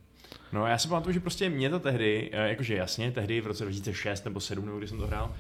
[0.53, 3.65] No já si pamatuju, že prostě mě to tehdy, eh, jakože jasně, tehdy v roce
[3.65, 5.35] 2006 nebo 2007, nebo kdy jsem to hrál,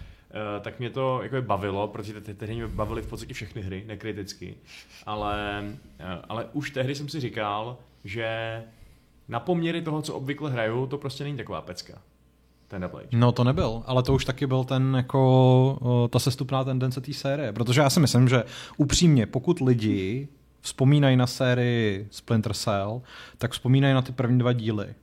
[0.61, 4.55] tak mě to jako bavilo, protože tehdy mě bavily v podstatě všechny hry, nekriticky.
[5.07, 8.62] Ale, uh, ale už tehdy jsem si říkal, že
[9.29, 11.99] na poměry toho, co obvykle hraju, to prostě není taková pecka.
[12.69, 17.01] Ten No to nebyl, ale to už taky byl ten jako uh, ta sestupná tendence
[17.01, 18.45] té série, protože já si myslím, že
[18.77, 20.29] upřímně, pokud lidi
[20.61, 23.03] vzpomínají na sérii Splinter Cell,
[23.38, 24.95] tak vzpomínají na ty první dva díly.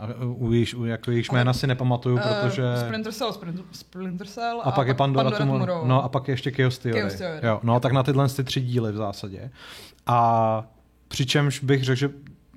[0.00, 2.62] A u jejich, u, jako jejich jména si nepamatuju, uh, protože...
[2.86, 5.86] Splinter Cell, Splinter, Splinter Cell a, a pak je Pandora, Pandora Tomorrow.
[5.86, 7.00] No a pak je ještě Chaos Theory.
[7.00, 7.46] Chaos Theory.
[7.46, 9.50] Jo, no tak na tyhle ty tři díly v zásadě.
[10.06, 10.64] A
[11.08, 12.10] přičemž bych řekl, že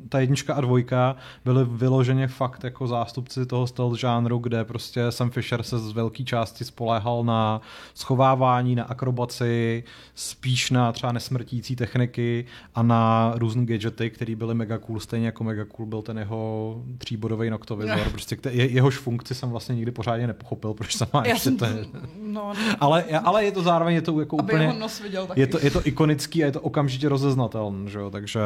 [0.09, 5.29] ta jednička a dvojka byly vyloženě fakt jako zástupci toho stealth žánru, kde prostě Sam
[5.29, 7.61] Fisher se z velké části spoléhal na
[7.93, 9.83] schovávání, na akrobaci,
[10.15, 15.43] spíš na třeba nesmrtící techniky a na různé gadgety, které byly mega cool, stejně jako
[15.43, 17.97] mega cool byl ten jeho tříbodový noktovizor.
[17.97, 18.03] No.
[18.11, 22.53] Prostě je, jehož funkci jsem vlastně nikdy pořádně nepochopil, proč se má ještě to, no,
[22.53, 22.53] no.
[22.79, 24.73] Ale, ale je to zároveň je to jako Aby úplně...
[24.79, 25.39] nos viděl taky.
[25.39, 28.09] Je to, je to ikonický a je to okamžitě rozeznatelné, že jo?
[28.09, 28.39] takže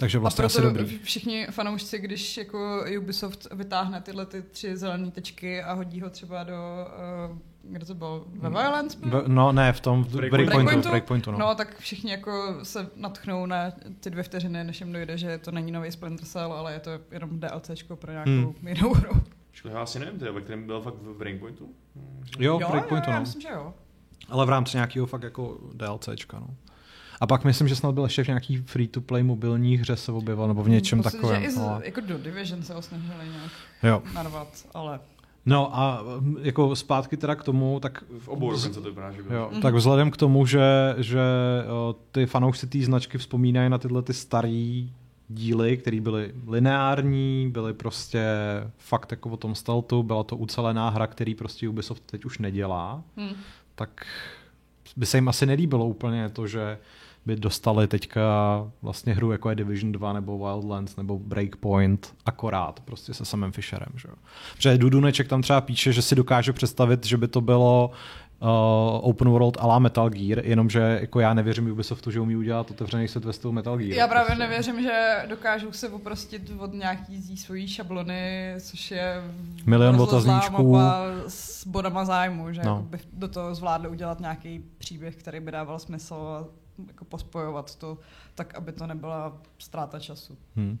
[0.00, 0.98] takže vlastně asi dobrý.
[0.98, 6.44] všichni fanoušci, když jako Ubisoft vytáhne tyhle ty tři zelené tečky a hodí ho třeba
[6.44, 6.54] do,
[7.30, 8.58] uh, kde to bylo, ve hmm.
[8.58, 8.98] Violence?
[9.02, 11.38] V, no ne, v tom v Breakpointu, Breakpointu, Breakpointu no.
[11.38, 11.54] no.
[11.54, 15.72] tak všichni jako se natchnou na ty dvě vteřiny, než jim dojde, že to není
[15.72, 18.68] nový Splinter Cell, ale je to jenom DLCčko pro nějakou hmm.
[18.68, 19.22] jinou hru.
[19.70, 21.68] Já asi nevím, teda, ve kterém byl fakt v Breakpointu?
[22.38, 23.14] Jo, v Breakpointu, jo, no.
[23.14, 23.74] Já myslím, že jo.
[24.28, 26.54] Ale v rámci nějakého fakt jako DLCčka, no.
[27.20, 30.62] A pak myslím, že snad byl ještě v nějaký free-to-play mobilní hře se objevil, nebo
[30.62, 31.42] v něčem Myslím, takovém.
[31.42, 31.82] Že i z, ale...
[31.84, 33.52] jako do Division se osnažili nějak
[33.82, 34.02] jo.
[34.14, 35.00] narvat, ale...
[35.46, 36.04] No a
[36.42, 38.04] jako zpátky teda k tomu, tak...
[38.18, 38.68] V obou z...
[38.68, 39.62] to vypadá, že jo, mm-hmm.
[39.62, 41.20] Tak vzhledem k tomu, že, že
[42.12, 44.84] ty fanoušci té značky vzpomínají na tyhle ty staré
[45.28, 48.24] díly, které byly lineární, byly prostě
[48.78, 53.02] fakt jako o tom stealthu, byla to ucelená hra, který prostě Ubisoft teď už nedělá,
[53.16, 53.30] mm.
[53.74, 54.06] tak
[54.96, 56.78] by se jim asi nelíbilo úplně to, že
[57.26, 58.22] by dostali teďka
[58.82, 63.92] vlastně hru jako je Division 2 nebo Wildlands nebo Breakpoint akorát prostě se samým Fisherem.
[63.96, 64.08] Že?
[64.54, 67.90] Protože Duduneček tam třeba píše, že si dokáže představit, že by to bylo
[68.40, 68.48] uh,
[69.08, 73.08] open world a la Metal Gear, jenomže jako já nevěřím Ubisoftu, že umí udělat otevřený
[73.08, 73.92] svět ve stylu Metal Gear.
[73.92, 74.42] Já právě prostě.
[74.42, 79.22] nevěřím, že dokážou se oprostit od nějaký zí svojí šablony, což je
[79.66, 80.78] milion otazníčků
[81.28, 82.86] s bodama zájmu, že no.
[82.90, 86.44] by do toho zvládli udělat nějaký příběh, který by dával smysl a
[86.88, 87.98] jako pospojovat to
[88.34, 90.38] tak, aby to nebyla ztráta času.
[90.56, 90.78] Hmm.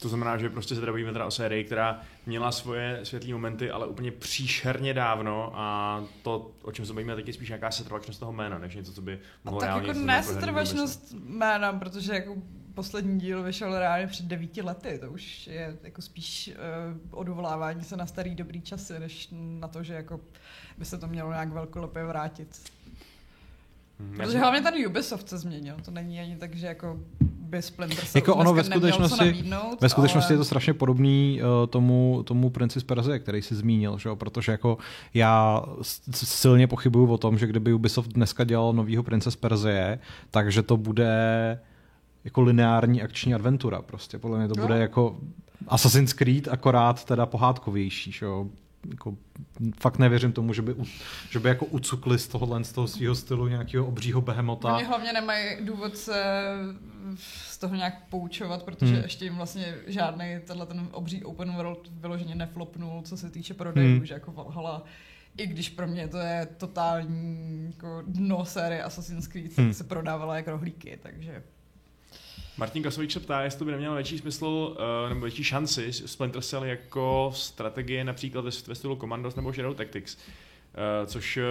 [0.00, 3.86] To znamená, že prostě se bavíme teda o sérii, která měla svoje světlé momenty, ale
[3.86, 8.32] úplně příšerně dávno a to, o čem se bavíme teď, je spíš nějaká setrvačnost toho
[8.32, 12.36] jména, než něco, co by mohlo a tak jako ne setrvačnost jména, protože jako
[12.74, 17.96] poslední díl vyšel reálně před devíti lety, to už je jako spíš uh, odvolávání se
[17.96, 20.20] na starý dobrý časy, než na to, že jako
[20.78, 22.72] by se to mělo nějak velkolepě vrátit.
[24.00, 28.04] Hmm, Protože hlavně ten Ubisoft se změnil, to není ani tak, že jako by Splinter
[28.04, 29.44] Cell jako ono ve skutečnosti,
[29.80, 30.34] ve skutečnosti ale...
[30.34, 34.16] je to strašně podobný uh, tomu, tomu Princi z Perzie, který si zmínil, že jo?
[34.16, 34.78] protože jako
[35.14, 35.62] já
[36.12, 39.98] silně pochybuju o tom, že kdyby Ubisoft dneska dělal novýho Prince z Perzie,
[40.30, 41.60] takže to bude
[42.24, 44.18] jako lineární akční adventura prostě.
[44.18, 44.66] Podle mě to no.
[44.66, 45.18] bude jako
[45.68, 48.46] Assassin's Creed, akorát teda pohádkovější, že jo?
[48.90, 49.14] jako,
[49.80, 50.74] fakt nevěřím tomu, že by,
[51.30, 54.76] že by jako ucukli z tohohle, z toho svého stylu nějakého obřího behemota.
[54.76, 56.44] Oni hlavně nemají důvod se
[57.16, 59.02] z toho nějak poučovat, protože Hmm.
[59.02, 63.96] ještě jim vlastně žádný tenhle ten obří open world vyloženě neflopnul, co se týče prodejů,
[63.96, 64.06] Hmm.
[64.06, 64.84] že jako Valhalla
[65.36, 69.72] i když pro mě to je totální jako dno série Assassin's Creed, Hmm.
[69.74, 71.42] se prodávala jako rohlíky, takže
[72.60, 76.42] Martin Kasovič se ptá, jestli to by nemělo větší smysl uh, nebo větší šanci Splinter
[76.42, 80.16] Cell jako strategie například ve, stylu Commandos nebo Shadow Tactics.
[80.16, 81.42] Uh, což uh,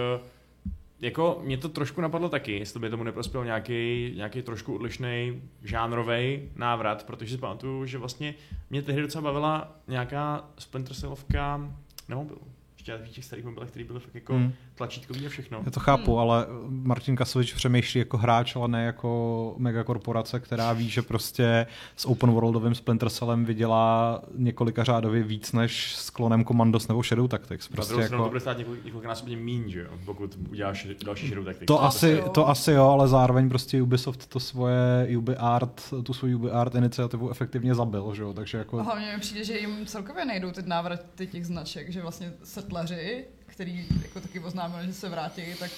[1.00, 6.48] jako mě to trošku napadlo taky, jestli by tomu neprospěl nějaký, nějaký trošku odlišný žánrový
[6.56, 8.34] návrat, protože si pamatuju, že vlastně
[8.70, 11.74] mě tehdy docela bavila nějaká Splinter Cellovka
[12.08, 12.42] na mobilu.
[12.80, 14.52] Ještě v těch starých mobilech, které byly fakt jako Hmm.
[14.74, 15.62] tlačítkový a všechno.
[15.64, 16.20] Já to chápu, Hmm.
[16.20, 21.66] ale Martin Kasovič přemýšlí jako hráč, ale ne jako megakorporace, která ví, že prostě
[21.96, 27.28] s open worldovým Splinter Cellem vydělá několika řádově víc než s klonem Commandos nebo Shadow
[27.28, 27.68] Tactics.
[27.68, 28.30] Prostě Prostě na stranu to jako...
[28.30, 31.66] bude stát několik, několikanásobně míň, že jo, pokud uděláš další Shadow Tactics.
[31.66, 32.28] To To asi, jo.
[32.28, 37.74] to asi jo, ale zároveň prostě Ubisoft to svoje UbiArt, tu svoji UbiArt iniciativu efektivně
[37.74, 38.82] zabil, že jo, takže a jako...
[38.82, 42.32] hlavně mi přijde, že jim celkově nejdou ty návraty těch značek, že vlastně
[42.70, 45.70] setleři, který jako taky oznámil, že se vrátí, tak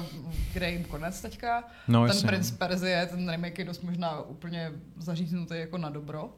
[0.00, 0.04] uh,
[0.52, 1.64] kde jim konec teďka.
[1.88, 2.28] No, ten no.
[2.28, 6.30] Prince Perzie, ten remake je dost možná úplně zaříznutý jako na dobro.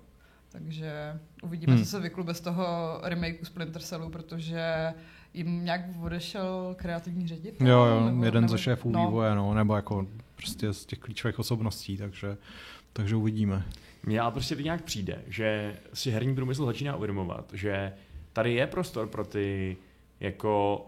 [0.53, 1.85] Takže uvidíme, Hmm.
[1.85, 2.67] co se vyklube z toho
[3.03, 4.95] remakeu Splinter Cellu, protože
[5.35, 7.67] jim nějak odešel kreativní ředitel.
[7.69, 9.07] Jo, jo, nebo- jeden nebo- ze šéfů no.
[9.07, 12.37] vývoje, no, nebo jako prostě z těch klíčových osobností, takže,
[12.93, 13.63] takže uvidíme.
[14.03, 17.93] Mně ale prostě teď nějak přijde, že si herní průmysl začíná uvědomovat, že
[18.33, 19.77] tady je prostor pro ty
[20.21, 20.87] jako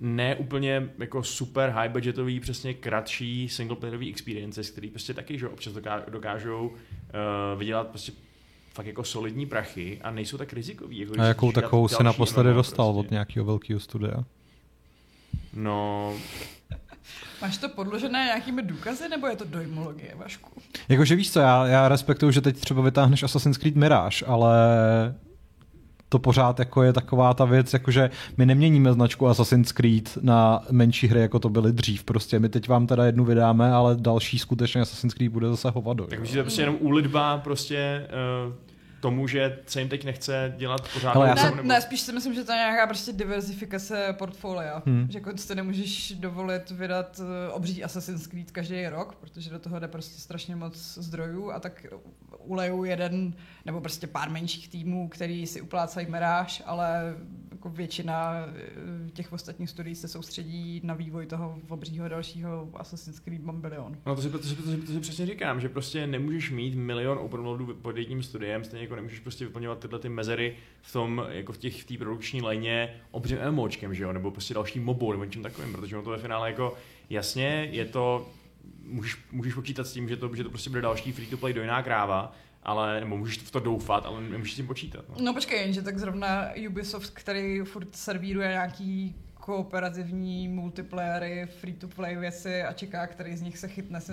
[0.00, 5.72] ne úplně jako super high budgetový, přesně kratší singleplayerový experiences, který prostě taky, že občas
[5.72, 8.12] doká- dokážou uh, vydělat prostě
[8.72, 10.98] fakt jako solidní prachy a nejsou tak rizikový.
[10.98, 13.06] Jako A jakou takovou se další naposledy dostal prostě.
[13.08, 14.24] od nějakého velkého studia?
[15.52, 16.12] No,
[17.42, 20.50] Máš to podložené nějakými důkazy, nebo je to dojmologie, Vašku?
[20.88, 24.56] Jakože víš co, já, já respektuju, že teď třeba vytáhneš Assassin's Creed Mirage, ale
[26.14, 31.06] to pořád jako je taková ta věc, jakože my neměníme značku Assassin's Creed na menší
[31.06, 32.04] hry, jako to byly dřív.
[32.04, 36.06] Prostě my teď vám teda jednu vydáme, ale další skutečně Assassin's Creed bude zase hovado.
[36.06, 36.22] tak jo.
[36.22, 38.06] už je to prostě jenom úlitba prostě
[38.46, 38.52] uh,
[39.00, 41.14] tomu, že se jim teď nechce dělat pořád.
[41.14, 44.82] Hele, já ne, jsem- ne, spíš si myslím, že to je nějaká prostě diverzifikace portfolia.
[44.86, 45.06] Hmm.
[45.10, 49.78] Že jako si nemůžeš dovolit vydat eh, obří Assassin's Creed každý rok, protože do toho
[49.78, 51.86] jde prostě strašně moc zdrojů a tak
[52.38, 57.16] ulejou jeden nebo prostě pár menších týmů, který si uplácají Mirage, ale
[57.50, 63.42] jako většina eh, těch ostatních studií se soustředí na vývoj toho obřího dalšího Assassin's Creed
[63.42, 63.96] Mambilion.
[64.06, 66.74] No to si, to, si, to, si, to si přesně říkám, že prostě nemůžeš mít
[66.74, 70.92] milion open worldů pod jedním studiem, stejně jako nemůžeš prostě vyplňovat tyhle ty mezery v
[70.92, 74.80] tom, jako v těch v té produkční léně obřím MMOčkem, že jo, nebo prostě další
[74.80, 76.74] mobou nebo něčím takovým, protože ono to ve finále jako
[77.10, 78.28] jasně je to,
[78.86, 81.52] můžeš, můžeš počítat s tím, že to, že to prostě bude další free to play
[81.52, 82.32] dojná kráva,
[82.64, 85.04] ale, nebo můžeš v to doufat, ale nemůžeš s tím počítat.
[85.08, 85.14] No.
[85.24, 92.72] No počkej, jenže tak zrovna Ubisoft, který furt servíruje nějaký kooperativní multiplayery, free-to-play věci a
[92.72, 94.12] čeká, který z nich se chytne, si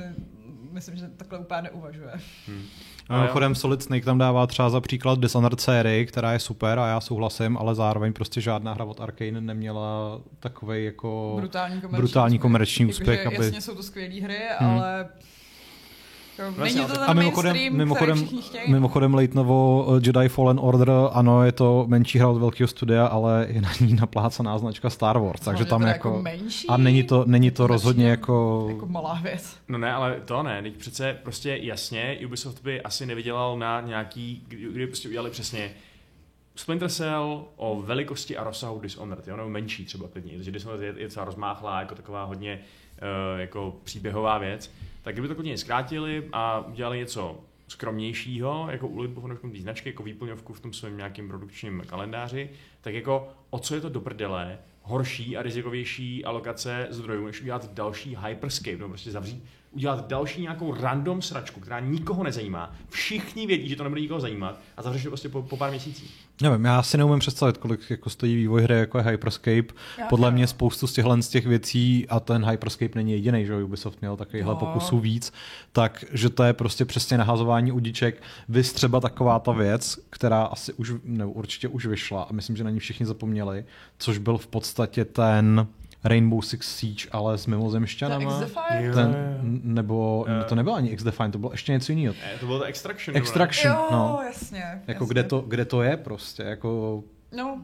[0.72, 2.12] myslím, že takhle úplně neuvažuje.
[2.48, 2.64] Hm.
[3.10, 6.88] A Mimochodem Solid Snake tam dává třeba za příklad Dishonored sérii, která je super a
[6.88, 12.36] já souhlasím, ale zároveň prostě žádná hra od Arkane neměla takový jako Brutální komerční brutální
[12.36, 12.42] úspěch.
[12.42, 13.36] komerční úspěch, aby...
[13.36, 14.70] Jasně jsou to skvělé hry, Hmm.
[14.70, 15.10] ale jako,
[16.64, 18.28] není to ten A mimochodem, mimochodem,
[18.68, 23.48] mimochodem Leitnovo uh, Jedi Fallen Order, ano, je to menší hra od velkého studia, ale
[23.50, 26.22] je na ní naplácaná značka Star Wars, takže tam teda jako...
[26.22, 28.66] menší, A není to, není to rozhodně jako...
[28.70, 29.58] jako malá věc.
[29.68, 34.44] No ne, ale to ne, teď přece prostě jasně, Ubisoft by asi nevydělal na nějaký,
[34.48, 35.72] kdy- kdyby prostě udělali přesně
[36.56, 41.02] Splinter Cell o velikosti a rozsahu Dishonored, jo, nebo menší třeba klidně, protože Dishonored je,
[41.02, 42.60] je docela rozmáchlá, jako taková hodně
[43.34, 44.72] uh, jako příběhová věc,
[45.02, 50.04] tak kdyby to klidně zkrátili a udělali něco skromnějšího, jako ulitbu fanouškům té značky, jako
[50.04, 52.50] výplňovku v tom svém nějakém produkčním kalendáři,
[52.82, 57.74] tak jako o co je to do prdele, horší a rizikovější alokace zdrojů, než udělat
[57.74, 62.76] další hyperscape, nebo prostě zavřít, udělat další nějakou random sračku, která nikoho nezajímá.
[62.90, 66.16] Všichni vědí, že to nebude nikoho zajímat a zavřeš to prostě po, po pár měsících.
[66.42, 69.74] Nevím, já si neumím představit, kolik jako stojí vývoj hry, jako je Hyperscape.
[69.98, 70.36] Já Podle ne.
[70.36, 74.02] mě spoustu z těchhle z těch věcí, a ten Hyperscape není jediný, že jo, Ubisoft
[74.02, 74.56] měl takovýhle Jo.
[74.56, 75.34] pokusů víc,
[75.72, 78.22] tak že to je prostě přesně nahazování udiček.
[78.50, 82.64] Vy třeba taková ta věc, která asi už, nebo určitě už vyšla a myslím, že
[82.64, 83.66] na ní všichni zapomněli,
[83.98, 85.68] což byl v podstatě ten
[86.04, 88.42] Rainbow Six Siege, ale s mimozemšťanama.
[88.94, 89.16] Ten,
[89.64, 90.44] nebo Eh.
[90.44, 92.16] to nebylo ani X-Define, to bylo ještě něco jiného.
[92.24, 93.14] Eh, to bylo to Extraction.
[93.14, 93.20] ne?
[93.20, 94.20] Extraction, Jo, no.
[94.26, 94.82] jasně.
[94.88, 95.08] Jako jasně.
[95.14, 97.04] kde to, kde to je prostě, jako
[97.38, 97.62] No,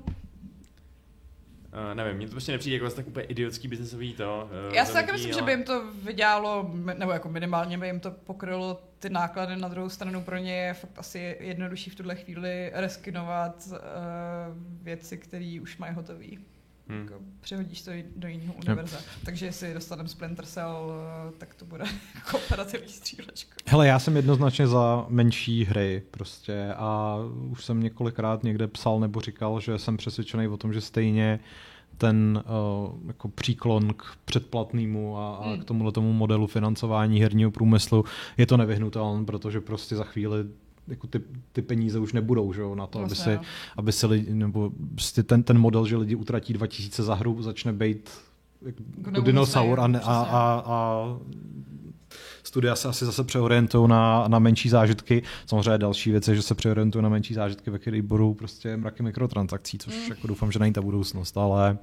[1.90, 4.50] Uh, nevím, mně to prostě nepřijde jako zase tak úplně idiotský biznesový to.
[4.70, 5.42] Uh, Já si taky myslím, ale...
[5.42, 9.68] že by jim to vydělalo, nebo jako minimálně by jim to pokrylo ty náklady na
[9.68, 13.78] druhou stranu pro ně je fakt asi jednodušší v tuhle chvíli reskinovat uh,
[14.84, 16.26] věci, které už mají hotové.
[16.90, 17.02] Hmm.
[17.02, 18.98] Jako přehodíš to do jiného univerza.
[19.26, 20.92] Takže jestli dostaneme Splinter Cell,
[21.38, 21.86] tak to bude
[22.32, 23.52] kooperativní střílečko.
[23.66, 27.18] Hele, já jsem jednoznačně za menší hry prostě a
[27.50, 31.40] už jsem několikrát někde psal nebo říkal, že jsem přesvědčený o tom, že stejně
[31.98, 35.60] ten uh, jako příklon k předplatnému a, a hmm.
[35.60, 38.06] k tomuhle tomu modelu financování herního průmyslu
[38.38, 40.38] je to nevyhnutelné, protože prostě za chvíli
[40.88, 41.22] jako ty,
[41.52, 44.72] ty peníze už nebudou, že jo, na to, vlastně, aby, si, aby si lidi, nebo
[44.92, 48.10] prostě ten, ten model, že lidi utratí 2000 za hru, začne být
[48.62, 51.04] jako, jako dinosaur a, ne, a, a, a
[52.44, 55.24] studia se asi zase přeorientují na, na menší zážitky.
[55.46, 59.04] Samozřejmě další věc je, že se přeorientují na menší zážitky, ve kterých budou prostě mraky
[59.04, 60.10] mikrotransakcí, což mm.
[60.10, 61.78] jako doufám, že není ta budoucnost, ale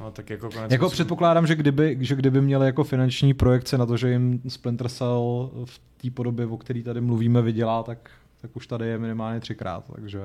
[0.00, 3.86] No, tak jako, konec jako předpokládám, že kdyby, že kdyby měli jako finanční projekce na
[3.86, 8.56] to, že jim Splinter Cell v té podobě, o které tady mluvíme, vydělá, tak, tak
[8.56, 10.20] už tady je minimálně třikrát, takže...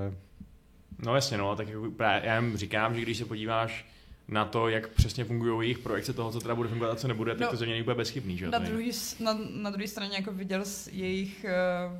[1.05, 3.85] No jasně, no, tak jako, já jim říkám, že když se podíváš
[4.27, 7.33] na to, jak přesně fungují jejich projekce toho, co teda bude fungovat a co nebude,
[7.33, 8.49] no, tak to země nebude bezchybný, že?
[8.49, 11.45] Na druhé na, na druhé straně jako viděl z jejich
[11.89, 11.97] uh,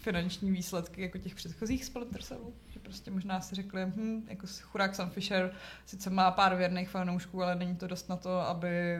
[0.00, 2.52] finanční výsledky jako těch předchozích Splinter Cellů
[2.86, 5.52] prostě možná si řekli, hm, jako chudák Sam Fisher
[5.86, 8.98] sice má pár věrných fanoušků, ale není to dost na to, aby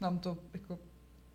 [0.00, 0.78] nám to jako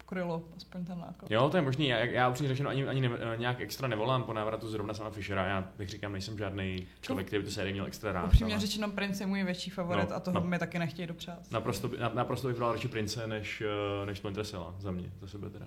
[0.06, 1.32] krylo aspoň ten náklad.
[1.32, 1.88] Jo, to je možný.
[1.88, 5.46] Já, já upřímně řečeno ani, ani ne, nějak extra nevolám po návratu zrovna sama Fishera.
[5.46, 8.26] Já bych říkám, nejsem žádný člověk, který by to sérii měl extra rád.
[8.26, 8.62] Upřímně ale...
[8.62, 10.48] řečeno, Prince je můj větší favorit no, a toho no.
[10.48, 11.52] mi taky nechtějí dopřát.
[11.52, 13.62] Naprosto, na, naprosto bych bral radši Prince než,
[14.02, 15.66] eh, než Splinter Cella, za mě, za sebe teda.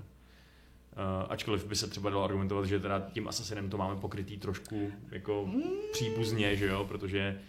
[0.96, 4.92] Uh, ačkoliv by se třeba dalo argumentovat, že teda tím Assassinem to máme pokrytý trošku
[5.10, 5.62] jako mm.
[5.92, 7.40] příbuzně, že jo, protože...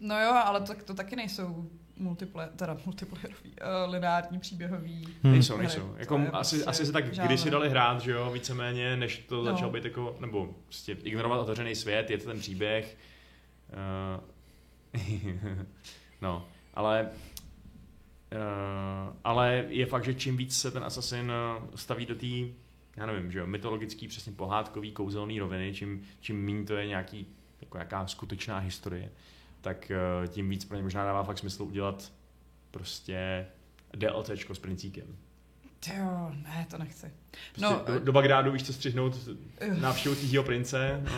[0.00, 5.08] No jo, ale to, to taky nejsou multiplayer, teda multiplayerový, uh, lineární příběhový.
[5.22, 5.32] Hmm.
[5.32, 5.94] Nejsou, nejsou.
[5.96, 7.26] Jako asi, prostě asi se tak žádné.
[7.28, 9.44] kdysi dali hrát, že jo, víceméně, než to no.
[9.44, 12.96] začalo být jako, nebo prostě ignorovat otevřený svět, je to ten příběh.
[14.94, 15.00] Uh,
[16.20, 17.08] no, ale
[18.32, 21.32] Uh, ale je fakt, že čím víc se ten Assassin
[21.74, 22.26] staví do té
[22.96, 27.26] já nevím, že jo, mytologický, přesně pohádkový, kouzelný roviny, čím, čím méně to je nějaký,
[27.60, 29.10] jako jaká skutečná historie,
[29.60, 32.12] tak uh, tím víc pro ně možná dává fakt smysl udělat
[32.70, 33.46] prostě
[33.96, 35.16] DLCčko s princíkem.
[35.96, 37.10] Jo, ne, to nechci.
[37.52, 39.28] Prostě no, do, do Bagdádu víš co střihnout
[39.80, 41.02] návštěvu tihýho prince.
[41.04, 41.12] No.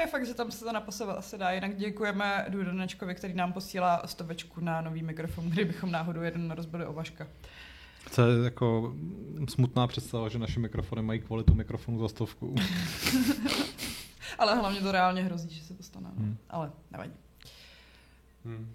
[0.00, 1.50] Je fakt, že tam se to napasovat asi dá.
[1.50, 6.92] Jinak děkujeme Dudonečkovi, který nám posílá stovečku na nový mikrofon, kdybychom náhodou jeden rozbili o
[6.92, 7.26] Vaška.
[8.14, 8.94] To je jako
[9.48, 12.54] smutná představa, že naše mikrofony mají kvalitu mikrofonu za stovku.
[14.38, 16.10] Ale hlavně to reálně hrozí, že se to stane.
[16.18, 16.36] Hmm.
[16.50, 17.12] Ale nevadí.
[18.44, 18.74] Hmm.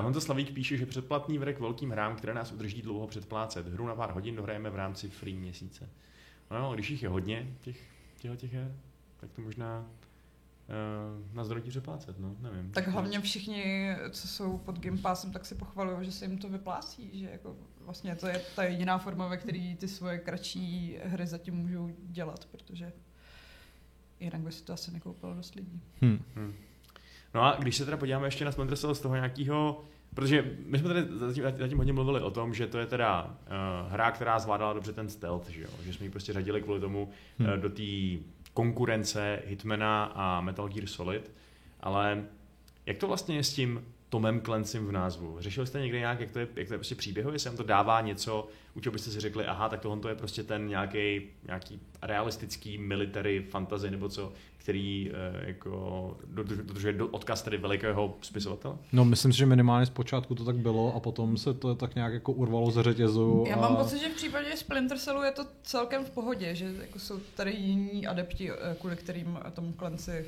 [0.00, 3.68] Honza Slavík píše, že předplatný vrek velkým hrám, které nás udrží dlouho předplácet.
[3.68, 5.88] Hru na pár hodin dohrajeme v rámci free měsíce.
[6.50, 7.82] No, když jich je hodně, těch,
[8.18, 8.74] těch, těch her,
[9.20, 9.86] tak to možná
[11.32, 12.70] na zdrojití přeplácet, no, nevím.
[12.70, 16.48] Tak hlavně všichni, co jsou pod Game Passem, tak si pochvalují, že se jim to
[16.48, 21.26] vyplácí, že jako vlastně to je ta jediná forma, ve které ty svoje kratší hry
[21.26, 22.92] zatím můžou dělat, protože
[24.20, 25.80] jinak by si to asi nekoupilo dost lidí.
[26.00, 26.22] Hmm.
[26.34, 26.54] Hmm.
[27.34, 30.78] No a když se teda podíváme ještě na Splinter Cell z toho nějakého Protože my
[30.78, 34.38] jsme tady zatím, zatím hodně mluvili o tom, že to je teda uh, hra, která
[34.38, 35.68] zvládala dobře ten stealth, že, jo?
[35.84, 37.48] že jsme ji prostě řadili kvůli tomu hmm.
[37.48, 37.82] uh, do té
[38.58, 41.30] konkurence Hitmana a Metal Gear Solid,
[41.80, 42.24] ale
[42.86, 45.36] jak to vlastně je s tím Tomem Clancy v názvu.
[45.40, 48.00] Řešili jste někdy nějak, jak to je, jak to je prostě příběhově, jestli to dává
[48.00, 52.78] něco, u čeho byste si řekli, aha, tak tohle je prostě ten nějaký, nějaký realistický
[52.78, 58.76] military fantasy nebo co, který e, jako dodržuje do, odkaz tedy velikého spisovatele?
[58.92, 62.12] No, myslím si, že minimálně zpočátku to tak bylo a potom se to tak nějak
[62.12, 63.44] jako urvalo ze řetězu.
[63.48, 63.60] Já a...
[63.60, 67.20] mám pocit, že v případě Splinter Cellu je to celkem v pohodě, že jako jsou
[67.36, 70.24] tady jiní adepti, eh, kvůli kterým Tom Clancy e,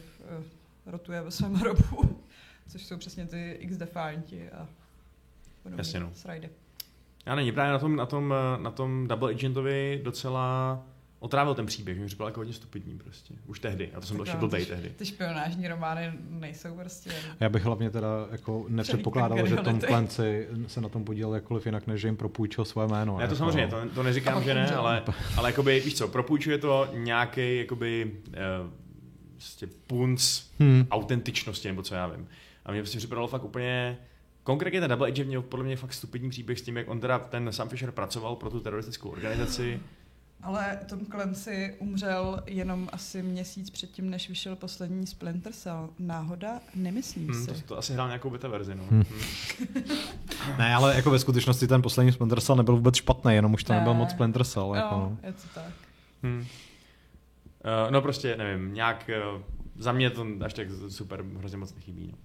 [0.86, 2.20] rotuje ve svém hrobu
[2.70, 4.68] což jsou přesně ty X-Defianti a
[5.62, 6.10] podobně Jasně no.
[6.14, 6.48] srajdy.
[7.26, 10.82] Já není, právě na tom, na tom, na tom Double Agentovi docela
[11.18, 13.34] otrávil ten příběh, mi připadal jako hodně stupidní prostě.
[13.46, 14.90] Už tehdy, a to jsem byl ještě blbej tehdy.
[14.90, 17.10] Ty špionážní romány nejsou prostě.
[17.40, 21.86] Já bych hlavně teda jako nepředpokládal, že Tom Clancy se na tom podílel jakkoliv jinak,
[21.86, 23.12] než že jim propůjčil své jméno.
[23.12, 23.36] Já to jako...
[23.36, 25.02] samozřejmě, to, to neříkám, že ne, ale,
[25.36, 28.70] ale jakoby, víš co, propůjčuje to nějaký jakoby uh,
[29.36, 30.86] prostě punc hmm.
[30.90, 32.28] autentičnosti, nebo co já vím.
[32.66, 33.98] A mě prostě připadalo fakt úplně...
[34.42, 37.18] Konkrétně ten Double Agent měl podle mě fakt stupidní příběh s tím, jak on teda,
[37.18, 39.80] ten Sam Fisher pracoval pro tu teroristickou organizaci
[40.42, 45.88] Ale Tom Clancy umřel jenom asi měsíc předtím, než vyšel poslední Splinter Cell.
[45.98, 46.60] Náhoda?
[46.74, 47.46] Nemyslím Hmm, si.
[47.46, 48.84] to, to asi hrál nějakou beta verzi, no.
[48.90, 49.02] Hmm.
[49.02, 49.84] Hmm.
[50.58, 53.72] Ne, ale jako ve skutečnosti ten poslední Splinter Cell nebyl vůbec špatný, jenom už to
[53.72, 53.78] Ne.
[53.78, 54.74] nebyl moc Splinter Cell.
[54.74, 55.18] Jako, no, no.
[55.22, 55.72] je to tak.
[56.22, 56.38] Hmm.
[56.38, 56.46] Uh,
[57.90, 59.42] no prostě, nevím, nějak uh,
[59.76, 62.08] za mě to až tak super hrozně moc nechybí.
[62.12, 62.18] No.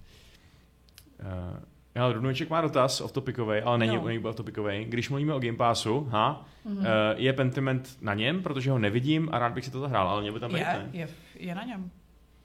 [1.20, 4.04] Uh, ale Rudnojček má dotaz off-topicový, ale není, No.
[4.04, 4.84] není off-topicový.
[4.84, 6.76] Když mluvíme o Game Passu, ha, Mhm.
[6.78, 6.84] uh,
[7.16, 10.32] je Pentiment na něm, protože ho nevidím a rád bych si to zahrál, ale mě
[10.32, 10.88] by tam být, Je, ne?
[10.92, 11.90] je, je na něm.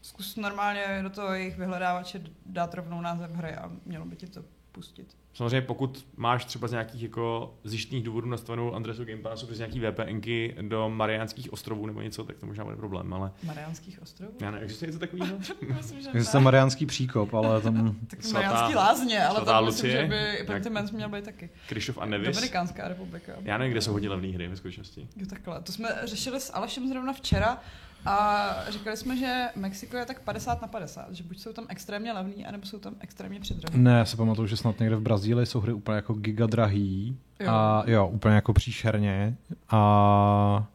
[0.01, 4.41] Zkus normálně do toho jejich vyhledávače dát rovnou název hry a mělo by ti to
[4.71, 5.17] pustit.
[5.33, 9.79] Samozřejmě pokud máš třeba z nějakých jako zjištných důvodů nastavenou adresu Game Passu přes nějaký
[9.79, 14.31] VPNky do Mariánských ostrovů nebo něco, tak to možná bude problém, ale Mariánských ostrovů?
[14.41, 15.37] já nevím, existuje něco takového?
[15.77, 17.95] Myslím, že Je to Mariánský příkop, ale tam...
[18.07, 20.01] Tak Svatá- Mariánský lázně, ale svatá tam myslím, Lucie?
[20.03, 21.49] že by Jak- Pentiment měl být taky.
[21.69, 22.35] Krištof a Nevis?
[22.35, 23.33] Dominikánská republika.
[23.41, 25.07] Já nevím, kde jsou hodně levné hry ve skutečnosti.
[25.17, 25.61] Jo, takhle.
[25.61, 27.61] To jsme řešili s Alešem zrovna včera
[28.05, 32.13] a říkali jsme, že Mexiko je tak 50 na 50, že buď jsou tam extrémně
[32.13, 33.83] levný, anebo jsou tam extrémně předražení.
[33.83, 37.17] Ne, já si pamatuju, že snad někde v Brazílii jsou hry úplně jako gigadrahý.
[37.39, 37.49] Jo.
[37.51, 39.35] A jo, úplně jako příšerně.
[39.69, 40.67] A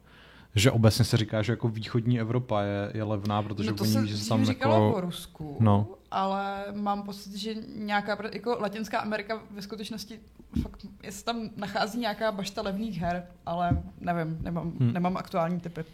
[0.55, 4.07] že obecně se říká, že jako východní Evropa je, je levná, protože no to oni
[4.07, 5.01] že se tam říkalo o jako...
[5.01, 5.87] Rusku, No.
[6.11, 10.19] ale mám pocit, že nějaká, jako Latinská Amerika ve skutečnosti
[10.61, 14.93] fakt, jestli tam nachází nějaká bašta levných her, ale nevím, nemám, Hmm.
[14.93, 15.85] nemám aktuální typy.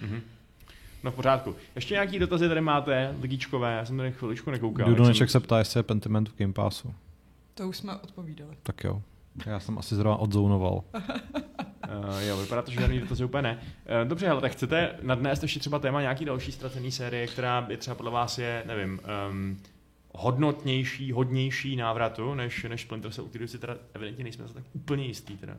[0.00, 0.20] Mhm.
[1.02, 1.56] No v pořádku.
[1.74, 4.88] Ještě nějaký dotazy tady máte, lidíčkové, já jsem tady chviličku nekoukal.
[4.88, 6.94] Dudoneček jak se ptá, jestli je Pentiment v Game Passu.
[7.54, 8.56] To už jsme odpovídali.
[8.62, 9.02] Tak jo.
[9.46, 10.84] Já jsem asi zrovna odzounoval.
[10.94, 13.58] Uh, jo, vypadá to, že žádný dotazy úplně ne.
[14.02, 17.76] Uh, dobře, ale tak chcete nadnést ještě třeba téma nějaký další ztracený série, která je
[17.76, 19.00] třeba podle vás je, nevím,
[19.30, 19.58] um,
[20.14, 24.64] hodnotnější, hodnější návratu, než, než Splinter Cell, u kterého si teda evidentně nejsme zase tak
[24.72, 25.56] úplně jistý teda.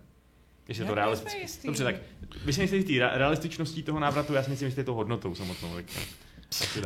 [0.68, 1.68] Jestli je to realistické.
[1.68, 1.96] Dobře, tak
[2.46, 5.76] vy si jistý re- realističností toho návratu, já si myslím, že to hodnotou samotnou.
[5.76, 5.86] Tak.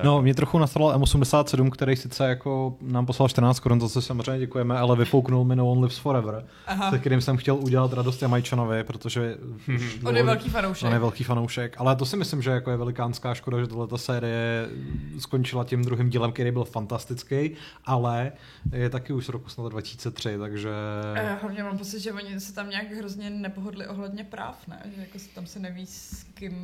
[0.03, 4.39] No, mě trochu nastal M87, který sice jako nám poslal 14 korun, za co samozřejmě
[4.39, 6.89] děkujeme, ale vyfouknul mi No One Lives Forever, Aha.
[6.91, 10.07] se kterým jsem chtěl udělat radost Jamajčanovi, protože už Mhm.
[10.07, 10.88] On je velký fanoušek.
[10.88, 13.97] On je velký fanoušek, ale to si myslím, že jako je velikánská škoda, že tato
[13.97, 14.70] série
[15.20, 17.51] skončila tím druhým dílem, který byl fantastický,
[17.86, 18.32] ale
[18.74, 20.70] je taky už z roku snad 2003, takže...
[21.15, 24.82] Eh, Hlavně mám pocit, že oni se tam nějak hrozně nepohodli ohledně práv, ne?
[24.95, 26.55] Že jako se tam se neví s kým...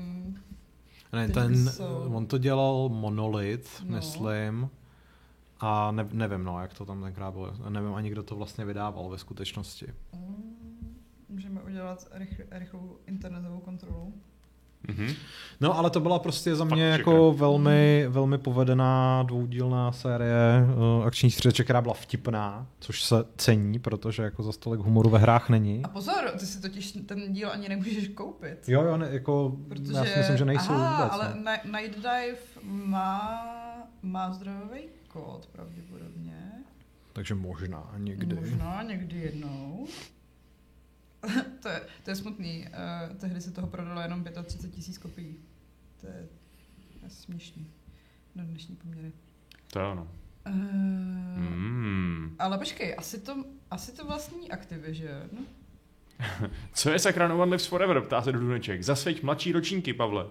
[1.13, 3.89] Ne, ten, jsou- on to dělal Monolith, No.
[3.89, 3.95] no.
[3.95, 4.69] myslím.
[5.59, 7.53] A ne, nevím, no, jak to tam tenkrát bylo.
[7.69, 9.85] Nevím ani, kdo to vlastně vydával ve skutečnosti.
[10.13, 10.59] Mm,
[11.29, 14.13] Můžeme udělat rychl, rychlou internetovou kontrolu.
[14.87, 15.07] Mhm.
[15.61, 17.11] No, ale to byla prostě za Fakt mě všechno.
[17.13, 20.35] jako velmi, velmi povedená dvoudílná série
[20.99, 25.19] uh, akční stříleček, která byla vtipná, což se cení, protože jako za stolik humoru ve
[25.19, 25.83] hrách není.
[25.83, 28.57] A pozor, ty si totiž ten díl ani nemůžeš koupit.
[28.67, 31.13] Jo, jo, ne, jako, Protože, já si myslím, že nejsou aha, vůbec.
[31.13, 31.33] ale.
[31.43, 33.45] Na- Night Dive má,
[34.03, 36.51] má zdrojový kód pravděpodobně.
[37.13, 38.35] Takže možná někdy.
[38.35, 39.85] Možná někdy jednou.
[41.63, 42.65] To, je, to je smutný.
[43.09, 45.35] Uh, tehdy se toho prodalo jenom 35 tisíc kopií.
[46.01, 46.27] To je,
[46.99, 47.67] to je směšný.
[48.35, 49.11] Na dnešní poměry.
[49.71, 50.07] To je ono.
[50.47, 50.53] Uh,
[51.35, 52.35] Mm.
[52.39, 53.35] Ale počkej, asi to,
[53.71, 55.29] asi to vlastní Activision.
[56.73, 58.83] Co je sakra No One Lives Forever, ptá se Duduneček.
[58.83, 60.25] Zasvěť mladší ročníky, Pavle.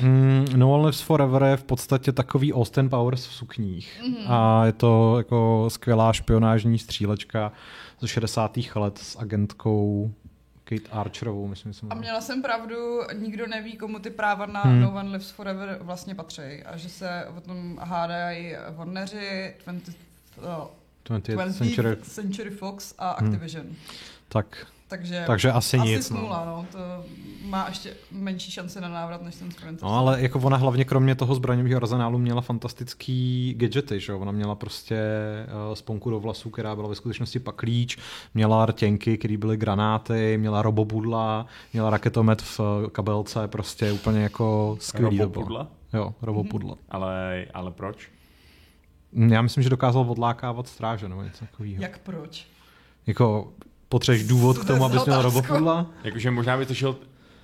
[0.00, 4.00] Mm, no One Lives Forever je v podstatě takový Austin Powers v sukních.
[4.08, 4.32] Mhm.
[4.32, 7.52] A je to jako skvělá špionážní střílečka
[8.00, 8.56] ze 60.
[8.74, 10.14] let s agentkou
[10.68, 14.62] Kate Archerovou, myslím, že se A měla jsem pravdu, nikdo neví, komu ty práva na
[14.62, 14.80] Hmm.
[14.80, 16.42] No One Lives Forever vlastně patří.
[16.42, 19.96] A že se o tom hádají Warneri, 20,
[20.36, 20.66] oh,
[21.06, 21.96] 20th 20th Century.
[22.02, 23.28] Century Fox a Hmm.
[23.28, 23.66] Activision.
[24.28, 26.06] Tak, Takže, takže asi, asi nic.
[26.06, 26.66] smůla, no.
[26.72, 26.78] To
[27.42, 29.84] má ještě menší šance na návrat, než ten Splinter.
[29.84, 34.18] No, ale jako ona hlavně kromě toho zbraňového arzenálu měla fantastický gadgety, že jo?
[34.18, 34.96] Ona měla prostě
[35.68, 37.98] uh, sponku do vlasů, která byla ve skutečnosti paklíč,
[38.34, 44.76] měla rtěnky, které byly granáty, měla robobudla, měla raketomet v uh, kabelce, prostě úplně jako
[44.80, 45.18] skvělý.
[45.18, 45.66] Robopudla?
[45.92, 46.76] Jo, robopudla.
[46.90, 48.08] Ale, ale proč?
[49.12, 51.82] Já myslím, že dokázal odlákávat stráže nebo něco takového.
[51.82, 52.46] Jak proč?
[53.06, 53.52] Jako
[53.88, 55.86] potřeš důvod k tomu, abys měl robopudla?
[56.04, 56.96] Jakože možná by to šel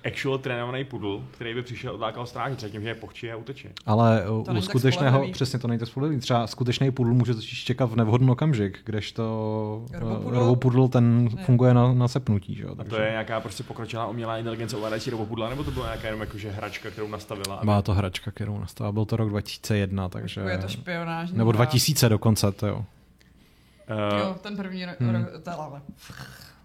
[0.07, 3.69] actual trénovaný pudl, který by přišel odlákal stráži, třeba tím, že je pochčí a uteče.
[3.85, 5.33] Ale u, To u skutečného, spolehlivý.
[5.33, 6.21] přesně to tak spolehlivý.
[6.21, 10.35] Třeba skutečný pudl může začít čekat v nevhodný okamžik, kdežto Robopudl?
[10.35, 11.43] eh, robopudl ten Ne.
[11.43, 12.55] funguje na, na sepnutí.
[12.55, 12.63] Že?
[12.63, 15.85] jo, A Takže to je nějaká prostě pokročilá umělá inteligence ovládající robopudla, nebo to byla
[15.85, 17.55] nějaká jenom jakože hračka, kterou nastavila?
[17.55, 18.91] aby- Byla to hračka, kterou nastavila.
[18.91, 20.41] Byl to rok 2001, takže...
[20.41, 21.37] Jako je to špionážní.
[21.37, 21.57] Nebo hra.
[21.57, 22.85] 2000 dokonce, to jo.
[23.87, 25.15] Eh, Jo, ten první rok, Hmm.
[25.15, 25.81] rok to ale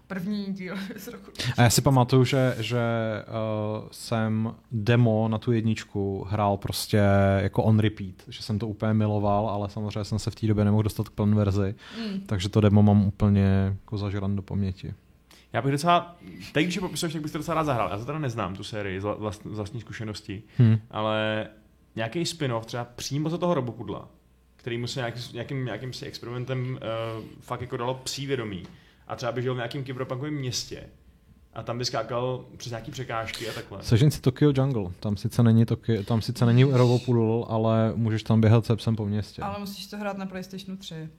[0.07, 1.31] první díl z roku.
[1.57, 2.79] A já si pamatuju, že, že
[3.27, 7.01] uh, jsem demo na tu jedničku hrál prostě
[7.37, 10.65] jako on repeat, že jsem to úplně miloval, ale samozřejmě jsem se v té době
[10.65, 12.21] nemohl dostat k plné verzi, mm.
[12.25, 13.45] takže to demo mám úplně
[13.81, 14.93] jako zažran do paměti.
[15.53, 16.15] Já bych docela,
[16.51, 17.89] teď když je popisuješ, tak bych to docela rád zahrál.
[17.91, 20.77] Já to teda neznám, tu sérii z vlast, vlastní zkušenosti, hmm.
[20.91, 21.47] ale
[21.95, 24.07] nějaký spin-off třeba přímo za toho Robopudla,
[24.61, 28.63] který mu se nějaký, nějakým, nějakým si experimentem uh, fakt jako dalo psí vědomí
[29.07, 30.83] a třeba by žil v nějakém kyberpunkovém městě
[31.53, 33.83] a tam by skákal přes nějaký překážky a takhle.
[33.83, 38.41] Sežeň si Tokyo Jungle, tam sice není, Tokyo, tam sice není Robopudl, ale můžeš tam
[38.41, 39.41] běhat se psem po městě.
[39.41, 41.09] Ale musíš to hrát na PlayStation 3.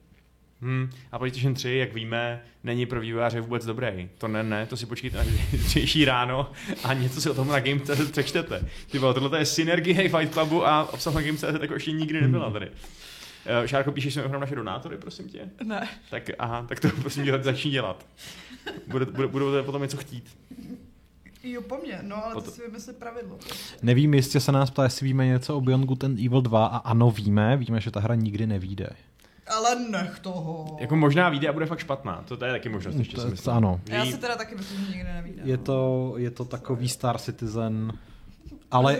[0.63, 0.91] Hmm.
[1.13, 4.09] A PlayStation 3, jak víme, není pro vývojáře vůbec dobrý.
[4.19, 6.51] To ne, ne, to si počkejte na zítřejší ráno
[6.85, 8.65] a něco si o tom na Game.cz přečtete.
[8.91, 12.71] Ty tohle je synergie Fight Clubu a obsah na Game.cz jako ještě nikdy nebyla tady.
[13.61, 15.51] Uh, Šárko, píšeš mi naše donátory, prosím tě?
[15.65, 15.89] Ne.
[16.11, 18.07] Tak aha, tak to prosím tě začni dělat.
[18.87, 20.39] Bude, bude, budou potom něco chtít.
[21.45, 23.39] Jo, po mně, no ale to si vymyslet pravidlo.
[23.83, 26.77] Nevím, jestli se nás ptá, jestli víme něco o Beyond Good and Evil 2 a
[26.77, 28.89] ano, víme, víme, že ta hra nikdy nevíde.
[29.47, 30.77] Ale nech toho.
[30.81, 32.25] Jako možná vyjde a bude fakt špatná.
[32.29, 33.55] To, to je taky možnost, ještě to, si myslím.
[33.55, 33.81] Ano.
[33.87, 35.43] Já si teda taky myslím, že nikdy nevíde.
[35.45, 37.93] Je to, je to takový Star Citizen
[38.73, 38.99] ale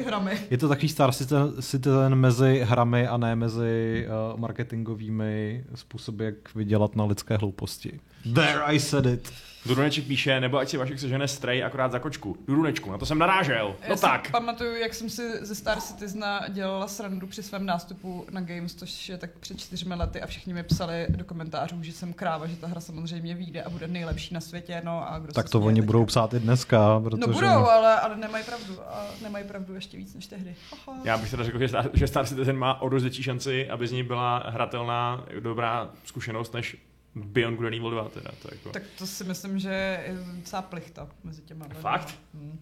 [0.51, 1.13] je to takový Star
[1.61, 8.01] Citizen mezi hrami a ne mezi uh, marketingovými způsoby, jak vydělat na lidské hlouposti.
[8.35, 9.33] There I said it.
[9.67, 12.37] Duruneček píše, nebo ať si Vašek sežene strej akorát za kočku.
[12.47, 13.77] Durunečku, na to jsem narážel.
[13.83, 14.31] Já no tak.
[14.31, 19.09] pamatuju, jak jsem si ze Star Citizena dělala srandu při svém nástupu na Games, což
[19.09, 22.57] je tak před čtyřmi lety a všichni mi psali do komentářů, že jsem kráva, že
[22.57, 24.83] ta hra samozřejmě vyjde a bude nejlepší na světě.
[24.85, 25.87] No a kdo tak to oni teďka.
[25.87, 27.01] budou psát i dneska.
[27.01, 27.21] Protože...
[27.21, 28.81] No budou, ale, ale nemají pravdu.
[28.87, 30.55] A nemají pravdu ještě víc než tehdy.
[30.73, 30.99] Aha.
[31.05, 33.93] Já bych teda řekl, že Star, že Star Citizen má o dost šanci, aby z
[33.93, 36.77] ní byla hratelná dobrá zkušenost, než
[37.15, 38.31] Beyond Good and Evil 2 teda.
[38.43, 38.71] To jako...
[38.71, 39.69] Tak to si myslím, že
[40.07, 41.67] je docela plichta mezi těma.
[41.69, 42.19] Fakt?
[42.35, 42.59] Hmm.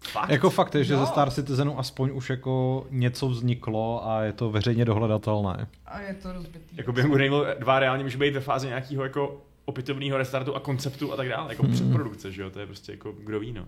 [0.00, 0.30] Fakt?
[0.30, 1.00] Jako fakt je, že jo.
[1.00, 5.66] ze Star Citizenu aspoň už jako něco vzniklo a je to veřejně dohledatelné.
[5.86, 6.76] A je to rozbitý.
[6.76, 10.56] Jako Beyond Good and Evil 2 reálně může být ve fázi nějakého jako opětovného restartu
[10.56, 11.72] a konceptu a tak dále, jako mm.
[11.72, 13.66] předprodukce, že jo, to je prostě jako kdo ví, no.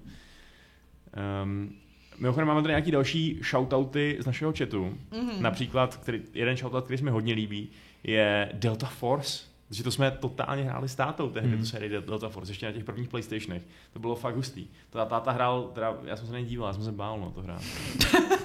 [1.43, 1.73] Um,
[2.19, 4.99] Mimochodem máme tady nějaký další shoutouty z našeho chatu.
[5.11, 5.41] Mm-hmm.
[5.41, 7.71] Například, který, jeden shoutout, který jsme hodně líbí,
[8.03, 9.51] je Delta Force.
[9.71, 11.59] Že to jsme totálně hráli s tátou tehdy, mm.
[11.59, 13.63] tu sérii Delta Force, ještě na těch prvních PlayStationech.
[13.93, 14.67] To bylo fakt hustý.
[14.91, 17.63] To táta hrál, teda, já jsem se nedíval, já jsem se bál, no, to hrát.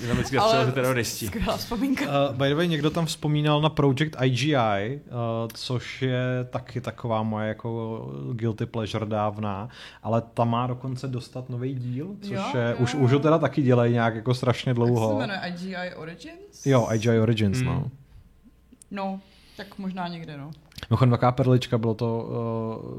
[0.00, 1.26] Jenom vždycky Ale teroristi.
[1.26, 2.04] Skvělá vzpomínka.
[2.04, 5.20] Uh, by the way, někdo tam vzpomínal na Project IGI, uh,
[5.54, 8.00] což je taky taková moje jako
[8.32, 9.68] guilty pleasure dávná,
[10.02, 12.76] ale ta má dokonce dostat nový díl, což jo, je, jo.
[12.78, 15.20] už, už ho teda taky dělají nějak jako strašně dlouho.
[15.20, 16.66] Jak se jmenuje IGI Origins?
[16.66, 17.66] Jo, IGI Origins, mm.
[17.66, 17.90] no.
[18.94, 19.20] No,
[19.56, 20.50] tak možná někde, no.
[20.90, 22.28] Mimochodem taková perlička, bylo to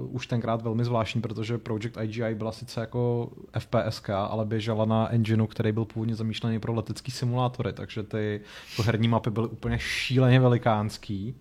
[0.04, 3.30] uh, už tenkrát velmi zvláštní, protože Project IGI byla sice jako
[3.60, 8.42] FPSK, ale běžela na engineu, který byl původně zamýšlený pro letecký simulátory, takže ty
[8.72, 11.36] jako herní mapy byly úplně šíleně velikánský.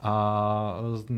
[0.00, 0.74] A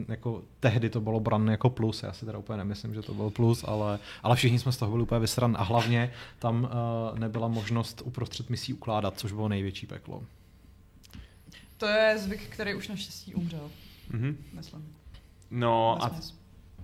[0.08, 3.30] jako tehdy to bylo brané jako plus, já si teda úplně nemyslím, že to byl
[3.30, 6.64] plus, ale, ale všichni jsme z toho byli úplně vysran a hlavně tam
[7.12, 10.22] uh, nebyla možnost uprostřed misí ukládat, což bylo největší peklo.
[11.78, 13.70] To je zvyk, který už naštěstí umřel.
[14.10, 14.34] Mm-hmm.
[14.52, 14.94] Myslím.
[15.50, 16.10] No a,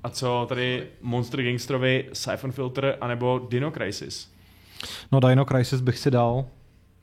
[0.03, 4.33] a co tady Monster Gangstrovi, Siphon Filter anebo Dino Crisis?
[5.13, 6.47] No Dino Crisis bych si dal.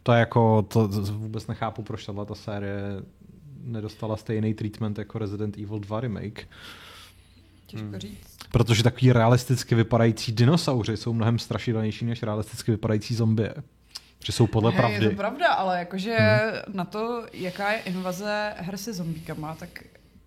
[0.03, 2.81] To je jako, to vůbec nechápu, proč tahle ta série
[3.63, 6.47] nedostala stejný treatment jako Resident Evil 2 remake.
[7.65, 7.99] Těžko hmm.
[7.99, 8.37] říct.
[8.51, 13.53] Protože takový realisticky vypadající dinosauři jsou mnohem strašidelnější než realisticky vypadající zombie.
[14.25, 15.05] Že jsou podle hey, pravdy.
[15.05, 16.75] Je to pravda, ale jakože hmm.
[16.75, 19.83] na to, jaká je invaze her se zombíkama, tak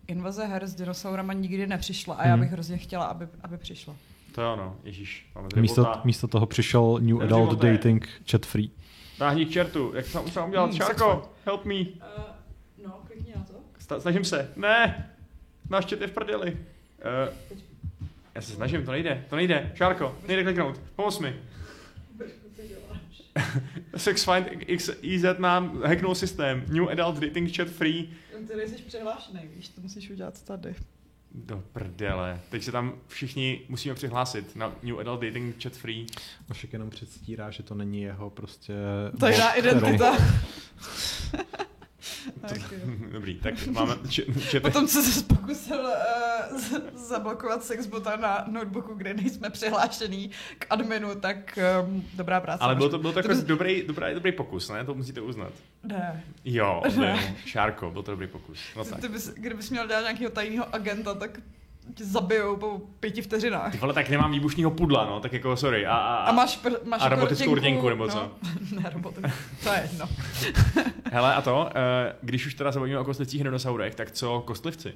[0.08, 2.30] invaze her s dinosaurama nikdy nepřišla a hmm.
[2.30, 3.94] já bych hrozně chtěla, aby, aby přišla.
[4.34, 5.26] To je ono, ježíš.
[5.56, 7.72] Místo, místo toho přišel New Nevři Adult boté.
[7.72, 8.70] Dating Chat Free.
[9.18, 10.64] Táhni k čertu, jak jsem už udělat?
[10.64, 11.74] Hmm, Šárko, help me.
[11.74, 11.86] Uh,
[12.86, 14.00] no, klikni na to.
[14.00, 14.50] Snažím se.
[14.56, 15.10] Ne!
[15.70, 16.52] Náš chat je v prdeli.
[16.52, 17.58] Uh,
[18.34, 19.72] já se snažím, to nejde, to nejde.
[19.74, 20.80] Šárko, nejde kliknout.
[20.96, 21.36] Pomoz mi.
[23.96, 26.64] Sexfind XIZ nám hacknul systém.
[26.68, 28.08] New Adult Dating Chat Free.
[28.48, 30.74] Ty nejsi přihlášený, víš, to musíš udělat tady.
[31.34, 32.40] Do prdele.
[32.50, 36.06] Teď se tam všichni musíme přihlásit na New Adult Dating Chat Free.
[36.52, 38.74] Však jenom předstírá, že to není jeho prostě...
[39.20, 40.16] Tajná identita.
[43.12, 43.94] Dobrý, tak máme...
[44.08, 44.60] Č- čete...
[44.70, 51.14] Potom, co se pokusil uh, z- zablokovat sexbota na notebooku, kde nejsme přihlášený k adminu,
[51.14, 52.64] tak um, dobrá práce.
[52.64, 53.44] Ale byl to, byl to takový bys...
[53.44, 54.84] dobrý, dobrý, dobrý pokus, ne?
[54.84, 55.52] To musíte uznat.
[55.82, 56.24] Ne.
[56.44, 57.36] Jo, ne.
[57.46, 58.58] Šárko, byl to dobrý pokus.
[58.76, 59.00] No tak.
[59.00, 61.40] Ty bys, kdybys měl dělat nějakého tajného agenta, tak
[61.94, 63.72] tě zabijou po pěti vteřinách.
[63.72, 65.86] Ty vole, tak nemám výbušního pudla, no, tak jako sorry.
[65.86, 68.18] A, a, A máš, pr- máš a jako robotickou rtěnku, nebo co?
[68.18, 68.32] No.
[68.80, 69.30] ne, robotickou.
[69.64, 70.08] To je jedno.
[71.12, 74.94] Hele, a to, eh, když už teda se bavíme o kostlivcích dinosaurech, tak co kostlivci?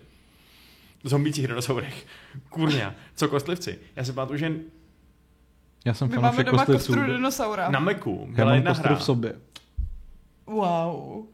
[1.04, 2.06] Zombících dinosaurech.
[2.48, 3.78] Kurňa, co kostlivci?
[3.96, 4.52] Já si pamatuju, že
[5.84, 6.92] Já jsem My máme doma kostlivců.
[6.94, 7.70] kostru dinosaura.
[7.70, 8.96] na Meku Já byla mám jedna kostru hra.
[8.96, 9.34] v sobě.
[10.46, 11.24] Wow.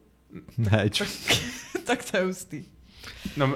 [0.57, 1.05] Ne, čo.
[1.85, 2.63] tak to je hustý.
[3.37, 3.51] Na,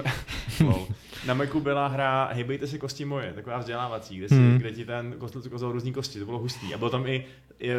[0.64, 0.86] lol.
[1.26, 4.58] na Meku byla hra Hejbejte si kosti moje, taková vzdělávací, kde, si, Hmm.
[4.58, 6.74] kde ti ten kostlivec ukazoval různý kosti, to bylo hustý.
[6.74, 7.24] A bylo tam i,
[7.60, 7.70] i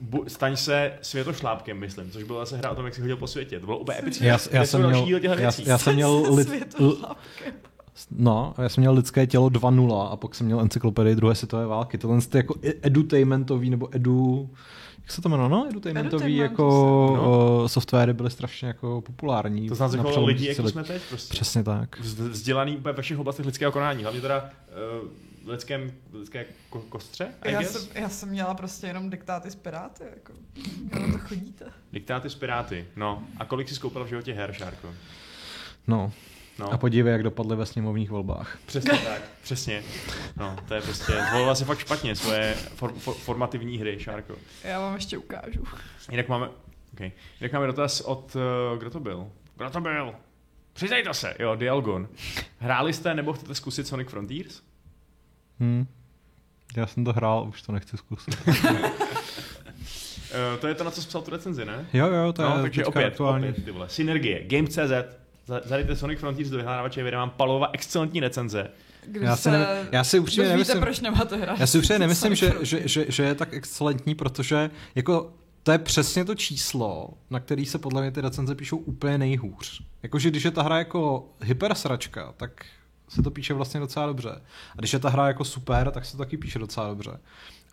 [0.00, 3.26] bu, staň se světošlápkem, myslím, což byla zase hra o tom, jak si chodil po
[3.26, 3.60] světě.
[3.60, 4.26] To bylo úplně epické.
[4.26, 5.62] Já, já, jsem další měl, já, věcí.
[5.66, 6.74] já jsem měl lid,
[8.10, 11.98] no, já jsem měl lidské tělo 2.0 a pak jsem měl encyklopedii druhé světové války.
[11.98, 14.50] Tohle je jako e- edutainmentový nebo edu,
[15.02, 17.68] jak se to jmenuje, no, edutainmentový Edutainment, jako no.
[17.68, 19.68] softwary byly strašně jako populární.
[19.68, 21.32] To znamená, na že lidi, jako jsme teď, prostě.
[21.34, 22.00] Přesně tak.
[22.00, 24.50] Vz- Vzdělaný úplně ve všech oblastech lidského konání, hlavně teda
[25.02, 25.08] uh,
[25.44, 30.04] v lidském, lidské ko- kostře, Já jsem, já jsem měla prostě jenom diktáty z Piráty,
[30.16, 30.32] jako.
[31.12, 31.64] To chodíte?
[31.92, 33.22] Diktáty z Piráty, no.
[33.38, 34.88] A kolik jsi skoupil v životě her, Šárko?
[35.86, 36.12] No.
[36.58, 36.72] No.
[36.72, 38.58] A podívej, jak dopadly ve sněmovních volbách.
[38.66, 39.82] Přesně tak, přesně.
[40.36, 44.34] No, to je prostě, zvolila si fakt špatně svoje for, for, formativní hry, Šárko.
[44.64, 45.64] Já vám ještě ukážu.
[46.10, 46.48] Jinak máme,
[46.92, 47.12] okay.
[47.40, 48.36] Jinak máme dotaz od,
[48.72, 49.30] uh, kdo to byl?
[49.56, 50.14] Kdo to byl?
[50.72, 52.08] Přiznejte se, jo, Dialgon.
[52.58, 54.62] Hráli jste nebo chcete zkusit Sonic Frontiers?
[55.60, 55.86] Hm.
[56.76, 58.36] Já jsem to hrál, už to nechci zkusit.
[58.46, 58.54] Uh,
[60.60, 61.86] to je to, na co jsi psal tu recenzi, ne?
[61.92, 63.48] Jo, jo, to no, je takže opět, aktuální.
[63.48, 63.88] opět, ty vole.
[63.88, 65.04] Synergie, Games.cz, za-
[65.46, 68.70] zadejte Sonic Frontiers do vyhledávače, vyjde vám palová excelentní recenze.
[69.06, 71.60] Když Já si, se ne, já si upřímně nemyslím, proč nemáte hrát.
[71.60, 75.32] já si upřímně nemyslím že, že, že, že, je tak excelentní, protože jako
[75.62, 79.82] to je přesně to číslo, na který se podle mě ty recenze píšou úplně nejhůř.
[80.02, 82.64] Jakože když je ta hra jako hypersračka, tak
[83.08, 84.30] se to píše vlastně docela dobře.
[84.76, 87.20] A když je ta hra jako super, tak se to taky píše docela dobře.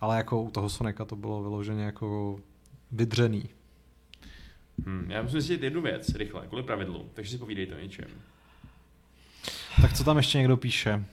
[0.00, 2.38] Ale jako u toho Sonika to bylo vyloženě jako
[2.92, 3.48] vydřený.
[4.86, 8.08] Hm, já musím zjistit jednu věc, rychle, kvůli pravidlu, takže si povídejte o něčem.
[9.82, 11.04] Tak co tam ještě někdo píše?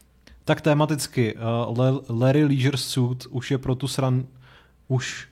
[0.45, 4.25] Tak tematicky, uh, Le- Larry Leisure Suit už je pro tu sran...
[4.87, 5.27] Už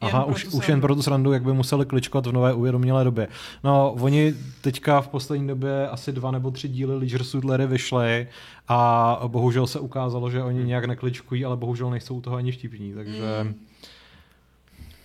[0.00, 0.80] Aha, už, už jen srandu.
[0.80, 3.28] pro tu srandu, jak by museli kličkovat v nové uvědomělé době.
[3.64, 8.28] No, oni teďka v poslední době asi dva nebo tři díly Leisure Suit Larry vyšly
[8.68, 12.94] a bohužel se ukázalo, že oni nějak nekličkují, ale bohužel nejsou u toho ani vtipní,
[12.94, 13.22] takže...
[13.42, 13.54] Mm.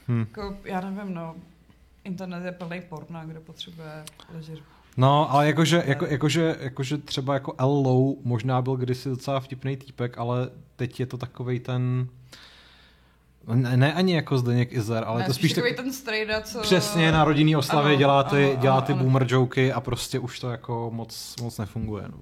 [0.07, 0.19] Hm.
[0.19, 1.35] Jako, já nevím, no.
[2.03, 4.57] Internet je plný porna, kdo potřebuje ležer.
[4.97, 7.69] No, ale jakože, jako, jakože, jakože třeba jako L.
[7.69, 12.07] Low možná byl kdysi docela vtipný týpek, ale teď je to takovej ten...
[13.53, 15.85] Ne, ne ani jako Zdeněk Izer, ale ne, to spíš takový tak...
[15.85, 16.61] ten strejda, co...
[16.61, 19.03] Přesně na rodinný oslavě Ano, dělá ty, ano, dělá ano, ty ano.
[19.03, 22.03] boomer joky a prostě už to jako moc, moc nefunguje.
[22.07, 22.17] No.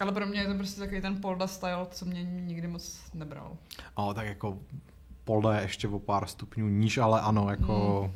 [0.00, 3.56] Ale pro mě je to prostě takový ten Polda style, co mě nikdy moc nebral.
[3.96, 4.58] Ale tak jako
[5.24, 8.10] Polda je ještě o pár stupňů níž, ale ano, jako...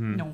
[0.00, 0.16] Hm.
[0.16, 0.32] No.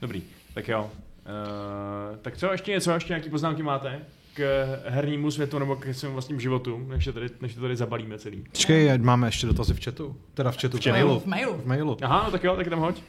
[0.00, 0.22] Dobrý,
[0.54, 0.90] tak jo.
[0.90, 4.00] Uh, tak co ještě něco, ještě nějaký poznámky máte
[4.34, 8.18] k hernímu světu nebo k svým vlastním životu, než to tady, než to tady zabalíme
[8.18, 8.44] celý?
[8.52, 10.16] Počkej, máme ještě dotazy v chatu.
[10.34, 10.90] Teda v chatu, v, chatu.
[10.90, 11.20] mailu.
[11.20, 11.54] V mailu.
[11.54, 11.96] V mailu.
[12.02, 13.02] Aha, no tak jo, tak tam hoď.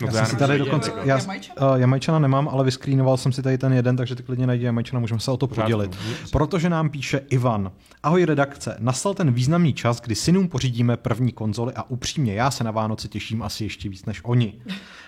[0.00, 3.42] No Já jsem si nemůžu tady dokonce, já, uh, Jamajčana nemám, ale vyskrýnoval jsem si
[3.42, 5.96] tady ten jeden, takže ty klidně najdi Jamajčana, můžeme se o to podělit.
[6.32, 7.72] Protože nám píše Ivan.
[8.02, 12.64] Ahoj redakce, nastal ten významný čas, kdy synům pořídíme první konzoli a upřímně já se
[12.64, 14.54] na Vánoce těším asi ještě víc než oni.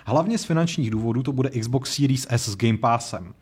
[0.05, 3.35] Hlavně z finančních důvodů to bude Xbox Series S s Game Passem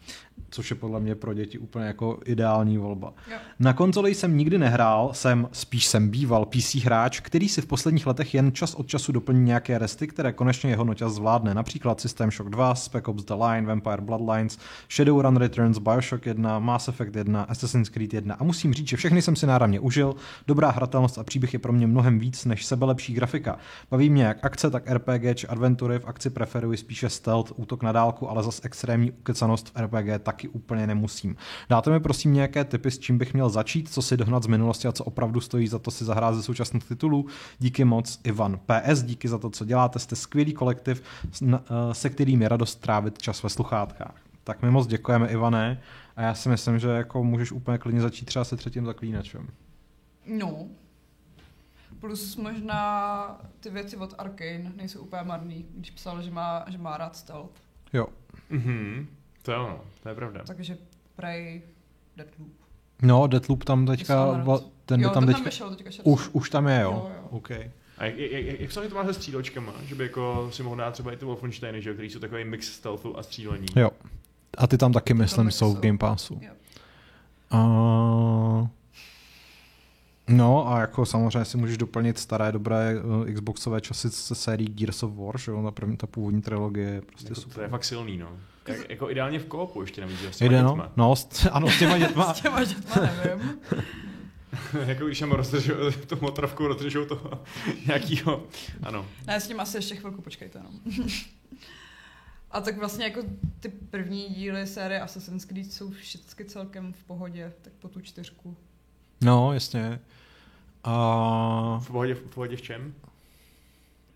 [0.51, 3.13] což je podle mě pro děti úplně jako ideální volba.
[3.31, 3.37] Jo.
[3.59, 8.07] Na konzoli jsem nikdy nehrál, jsem spíš jsem býval PC hráč, který si v posledních
[8.07, 12.31] letech jen čas od času doplní nějaké resty, které konečně jeho noťaz zvládne, například System
[12.31, 14.59] Shock 2, Spec Ops The Line, Vampire Bloodlines,
[14.91, 19.23] Shadowrun Returns, Bioshock 1, Mass Effect 1, Assassin's Creed 1 a musím říct, že všechny
[19.23, 20.15] jsem si náramně užil,
[20.47, 23.59] dobrá hratelnost a příběh je pro mě mnohem víc než sebelepší grafika.
[23.91, 27.93] Baví mě jak akce, tak RPG či adventury, v akci preferuji spíše stealth, útok na
[27.93, 31.36] dálku, ale zas extrémní ukecanost v RPG taky úplně nemusím.
[31.68, 34.88] Dáte mi prosím nějaké tipy, s čím bych měl začít, co si dohnat z minulosti
[34.88, 37.26] a co opravdu stojí za to si zahrát ze současných titulů.
[37.59, 38.59] Díky moc, Ivan.
[38.59, 41.03] PS, díky za to, co děláte, jste skvělý kolektiv,
[41.43, 41.59] eh,
[41.93, 44.14] se kterým je radost trávit čas ve sluchátkách.
[44.45, 45.80] Tak my moc děkujeme, Ivane,
[46.16, 49.49] a já si myslím, že jako můžeš úplně klidně začít třeba se třetím zaklínačem.
[50.26, 50.66] No.
[52.01, 56.97] Plus možná ty věci od Arkane nejsou úplně marný, když psal, že má, že má
[56.97, 57.61] rád stealth.
[57.93, 58.07] Jo.
[58.51, 59.07] Mhm,
[59.43, 60.41] to je ono, to je pravda.
[60.47, 60.76] Takže
[61.16, 61.62] prej
[62.16, 62.53] Deathloop.
[63.03, 64.45] No, Deathloop tam teďka,
[64.86, 66.05] ten jo, je tam teďka, tam vyšel teďka šel.
[66.07, 66.91] už, už tam je, jo.
[66.91, 67.28] Jo, jo.
[67.30, 67.51] OK.
[67.99, 69.72] A jak, jak, jak, jak se to má se stříločkama?
[69.84, 72.45] Že by jako si mohl dát třeba i ty Wolfensteiny, že jo, který jsou takový
[72.45, 73.66] mix stealthu a střílení.
[73.76, 73.91] Jo.
[74.59, 75.80] A ty tam taky, myslím, taky jsou v.
[75.80, 76.41] Game Passu.
[76.43, 76.53] Jo.
[77.53, 78.68] Uh,
[80.31, 85.03] no a jako samozřejmě si můžeš doplnit staré dobré uh, Xboxové časy se sérií Gears
[85.03, 87.55] of War, že jo, ta, první, ta původní trilogie je prostě Jako, super.
[87.55, 88.28] to je fakt silný, no.
[88.68, 90.74] Jak, jako ideálně v koopu ještě navíc, že s těma Jde, dětma.
[90.97, 92.35] no, no, s, ano, s těma dětma.
[92.35, 93.59] S těma dětma nevím.
[94.87, 95.74] jako když tam rozdržou,
[96.07, 97.31] tu motrovku rozdržou toho
[97.87, 98.43] nějakýho,
[98.83, 99.07] ano.
[99.26, 100.70] Ne, s tím asi ještě chvilku počkejte, no.
[102.51, 103.20] A tak vlastně jako
[103.61, 108.57] ty první díly série Assassin's Creed jsou všechny celkem v pohodě, tak po tu čtyřku.
[109.24, 110.01] No, jasně.
[110.85, 112.95] A V pohodě, v pohodě v čem?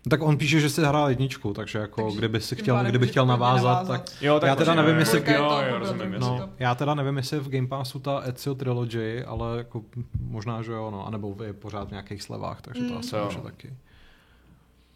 [0.09, 3.05] tak on píše, že si hrál jedničku, takže jako Takže kdyby si chtěl, pádem kdyby
[3.05, 6.15] může chtěl navázat, tak Jo, Já teda nevím, jestli- jo, jo, to jo, rozumím.
[6.19, 9.81] No, já teda nevím, jestli je v Game Passu ta Ezio Trilogy, ale jako
[10.21, 12.97] možná, že jo, no, anebo je pořád v nějakých slevách, takže to Mm.
[12.99, 13.25] asi jo.
[13.25, 13.73] může taky.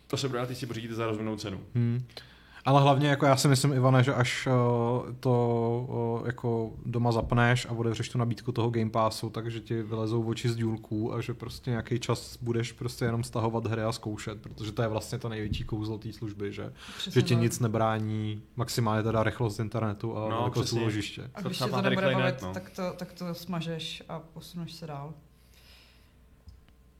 [0.07, 1.59] To se bude, ty si pořídíte za rozumnou cenu.
[1.76, 2.05] Hmm.
[2.70, 7.65] Ale hlavně jako já si myslím, Ivane, že až uh, to uh, jako doma zapneš
[7.65, 11.34] a otevřeš tu nabídku toho Game Passu, takže ti vylezou oči z důlků a že
[11.34, 15.30] prostě nějaký čas budeš prostě jenom stahovat hry a zkoušet, protože to je vlastně to
[15.30, 17.41] největší kouzlo té služby, že, Přesně že ti tak.
[17.43, 21.30] nic nebrání, maximálně teda rychlost internetu a No, no, velikost úložiště.
[21.36, 22.53] A To když to nebude bavit, no.
[22.53, 25.13] tak, to, tak to smažeš a posuneš se dál.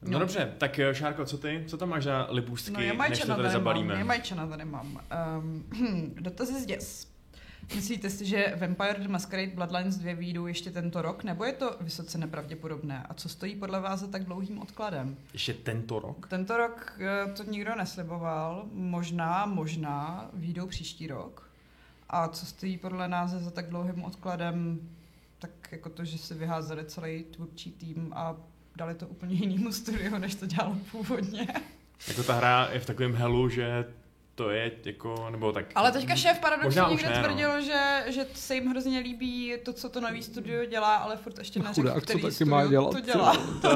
[0.02, 0.20] No, No.
[0.20, 1.64] dobře, tak eh, Šárko, co ty?
[1.68, 2.80] Co tam máš za libůstky, No,
[3.10, 3.88] než to tady tady zabalíme?
[3.88, 3.98] mám.
[4.00, 5.02] Jamajčana tady mám.
[5.40, 5.66] Um,
[6.20, 7.10] dotazy z děs.
[7.76, 11.76] Myslíte si, že Vampire the Masquerade Bloodlines 2 výjdou ještě tento rok, nebo je to
[11.82, 13.04] vysoce nepravděpodobné?
[13.10, 15.18] A co stojí podle vás za tak dlouhým odkladem?
[15.34, 16.28] Ještě tento rok?
[16.28, 21.50] Tento rok eh, to nikdo nesliboval, možná, možná výjdou příští rok.
[22.10, 24.80] A co stojí podle nás za tak dlouhým odkladem,
[25.40, 28.36] tak jako to, že si vyházeli celý tvůrčí tým a
[28.80, 31.48] dali to úplně jinému studiu, než to dělalo původně.
[32.08, 33.86] Jako ta hra je v takovém helu, že
[34.36, 35.66] to je jako, nebo tak...
[35.76, 37.24] Ale teďka šéf paradoxně někde ne, no.
[37.24, 41.38] tvrdil, že, že se jim hrozně líbí to, co to nový studio dělá, ale furt
[41.38, 43.36] ještě neřekl, Chudák, co který taky studio má dělat, to dělá.
[43.62, 43.70] To,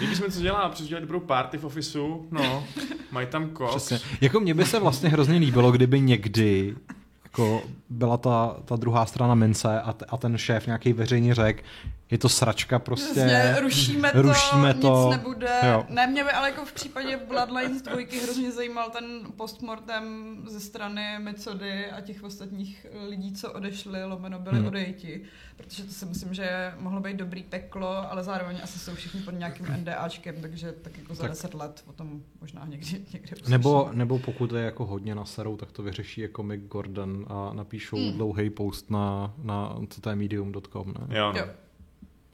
[0.00, 2.64] Líbí se mi, co dělá, přes dělat dobrou party v ofisu, no,
[3.10, 3.76] mají tam koks.
[3.76, 3.98] Přesně.
[4.20, 6.76] Jako mně by se vlastně hrozně líbilo, kdyby někdy
[7.24, 11.62] jako byla ta, ta druhá strana mince a, t- a ten šéf nějaký veřejně řekl,
[12.10, 13.10] je to sračka prostě.
[13.12, 15.50] Přesně, rušíme to, rušíme to, nic nebude.
[15.72, 15.86] jo.
[15.88, 19.04] Ne, mě by ale jako v případě Bloodlines 2 hrozně zajímal ten
[19.36, 24.66] postmortem ze strany Mecody a těch ostatních lidí, co odešli, lomeno byli Hmm.
[24.66, 25.22] odejti.
[25.56, 29.30] Protože to si myslím, že mohlo být dobrý peklo, ale zároveň asi jsou všichni pod
[29.30, 31.30] nějakým NDAčkem, takže tak jako za Tak.
[31.30, 35.56] 10 let o tom možná někdy, někdy Nebo, nebo pokud je jako hodně na serou,
[35.56, 38.06] tak to vyřeší jako Mick Gordon a napíšou Hmm.
[38.06, 38.12] mm.
[38.16, 40.94] dlouhý post na, na co to je medium.com.
[41.08, 41.18] Ne?
[41.18, 41.38] Jo, no.
[41.38, 41.46] Jo.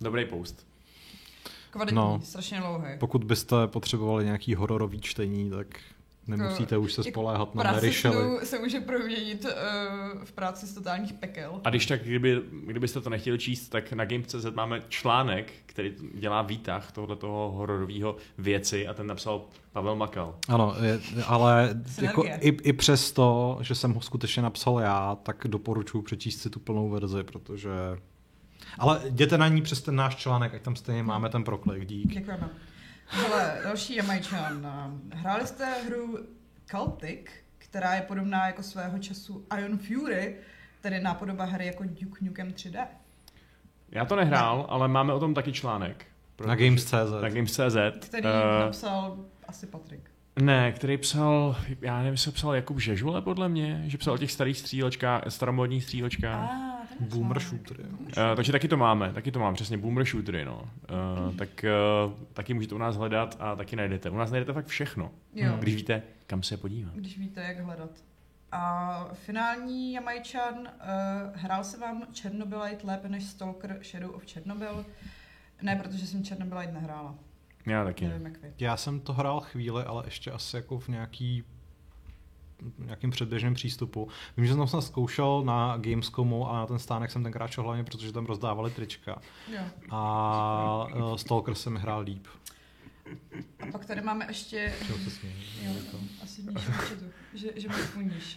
[0.01, 0.67] Dobrý post.
[1.71, 2.21] Kvalitní, No.
[2.25, 2.89] strašně dlouhý.
[2.99, 5.67] Pokud byste potřebovali nějaký hororový čtení, tak
[6.27, 8.47] nemusíte už se spoléhat na Mary Shelley.
[8.47, 9.51] se může proměnit uh,
[10.25, 11.61] v práci z totálních pekel.
[11.65, 16.43] A když tak, kdyby, kdybyste to nechtěli číst, tak na Game.cz máme článek, který dělá
[16.43, 20.35] výtah tohoto hororového věci a ten napsal Pavel Makal.
[20.49, 25.45] Ano, je, ale jako i, i přes to, že jsem ho skutečně napsal já, tak
[25.49, 27.71] doporučuji přečíst si tu plnou verzi, protože...
[28.79, 32.15] Ale jděte na ní přes ten náš článek, ať tam stejně máme ten proklik, dík.
[32.15, 32.49] Děkujeme.
[33.07, 34.67] Hele, další Jamajčan.
[35.13, 36.19] Hráli jste hru
[36.67, 37.27] Celtic,
[37.59, 40.37] která je podobná jako svého času Iron Fury,
[40.81, 42.87] tedy nápodoba hry jako Duke Nukem 3D.
[43.91, 46.07] Já to nehrál, ale máme o tom taky článek.
[46.47, 46.93] Na Games.cz.
[47.23, 48.07] Na Games.cz.
[48.07, 49.17] Který Eh, napsal
[49.49, 50.01] asi Patrik.
[50.41, 54.33] Ne, který psal, já nevím, jestli psal Jakub Žežule, podle mě, že psal o těch
[54.33, 56.51] starých střílečkách, staromodních střílečkách.
[56.53, 57.67] Ah, Boomer článek.
[57.67, 57.81] shooter.
[57.81, 57.97] jo.
[58.31, 60.63] Uh, takže taky to máme, taky to mám, přesně, boomer shootery, no.
[60.63, 61.65] Uh, tak
[62.09, 64.11] uh, taky můžete u nás hledat a taky najdete.
[64.11, 66.95] U nás najdete fakt všechno, Jo, když víte, kam se podívat.
[66.95, 67.91] když víte, jak hledat.
[68.53, 70.67] A finální Jamajčan, uh,
[71.35, 74.87] hrál se vám Chernobylite lépe než Stalker Shadow of Chernobyl?
[75.63, 77.15] Ne, protože jsem Chernobylite nehrála.
[77.67, 78.05] Já taky.
[78.05, 78.11] ne.
[78.11, 78.53] Nevím, jak vy.
[78.59, 81.45] Já jsem to hrál chvíli, ale ještě asi jako v nějaký
[82.79, 84.09] nějakým předběžném přístupu.
[84.37, 87.85] Vím, že jsem to zkoušel na Gamescomu a na ten stánek jsem tenkrát šel hlavně,
[87.85, 89.19] protože tam rozdávali trička.
[89.53, 89.61] Jo.
[89.91, 92.27] A uh, Stalker jsem hrál líp.
[93.61, 94.73] A pak tady máme ještě...
[94.87, 95.37] Čeho se smějí?
[95.63, 95.73] Jo,
[96.23, 97.05] asi na chatu,
[97.35, 97.79] že, že moc.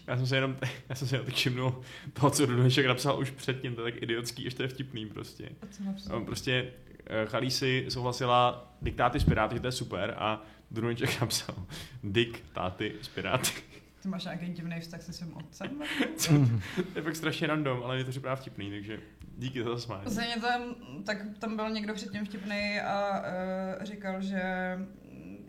[0.07, 0.57] Já jsem se jenom,
[0.89, 1.81] já jsem se jenom tak všimnul
[2.13, 5.49] toho, co Dudoneček napsal už předtím, to je tak idiotský, ještě je vtipný prostě.
[5.61, 6.19] A co napsal?
[6.19, 6.71] No, prostě
[7.05, 10.41] eh, Chalísi souhlasila diktáty z Piráty, že to je super a
[10.71, 11.55] Dudoneček napsal
[12.03, 13.51] diktáty z Piráty.
[14.01, 15.69] Ty máš nějaký divný vztah se svým otcem?
[16.93, 18.99] to je fakt strašně random, ale mě to připadá vtipný, takže
[19.37, 20.03] díky za zasmání.
[20.05, 20.75] Zřejmě tam,
[21.05, 24.41] tak tam byl někdo předtím vtipný a uh, říkal, že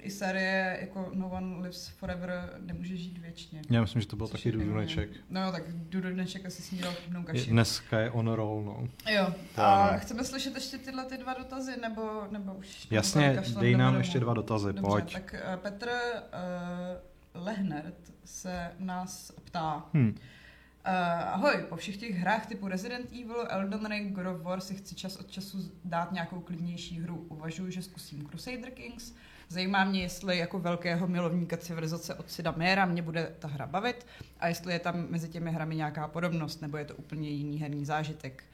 [0.03, 3.63] i série jako No One Lives Forever nemůže žít věčně.
[3.71, 4.67] Já myslím, že to byl Což taky je pěkný.
[4.67, 5.11] Duduneček.
[5.31, 7.51] No tak Duduneček asi snídal Je- kaši.
[7.51, 8.89] Dneska je on roll, no.
[9.13, 9.35] Jo.
[9.55, 12.87] To A chceme slyšet ještě tyhle ty dva dotazy, nebo, nebo už...
[12.91, 13.99] Jasně, kašlem, dej nám domů?
[14.01, 15.13] ještě dva dotazy, Dobře, pojď.
[15.13, 19.89] tak uh, Petr uh, Lehnert se nás ptá.
[19.95, 20.09] Hm.
[20.09, 20.95] Uh,
[21.29, 24.95] ahoj, po všech těch hrách typu Resident Evil, Elden Ring, God of War si chci
[24.95, 27.27] čas od času dát nějakou klidnější hru.
[27.29, 29.15] Uvažuji, že zkusím Crusader Kings.
[29.53, 34.07] Zajímá mě, jestli jako velkého milovníka civilizace od Sida Mera mě bude ta hra bavit
[34.41, 37.85] a jestli je tam mezi těmi hrami nějaká podobnost, nebo je to úplně jiný herní
[37.85, 38.45] zážitek.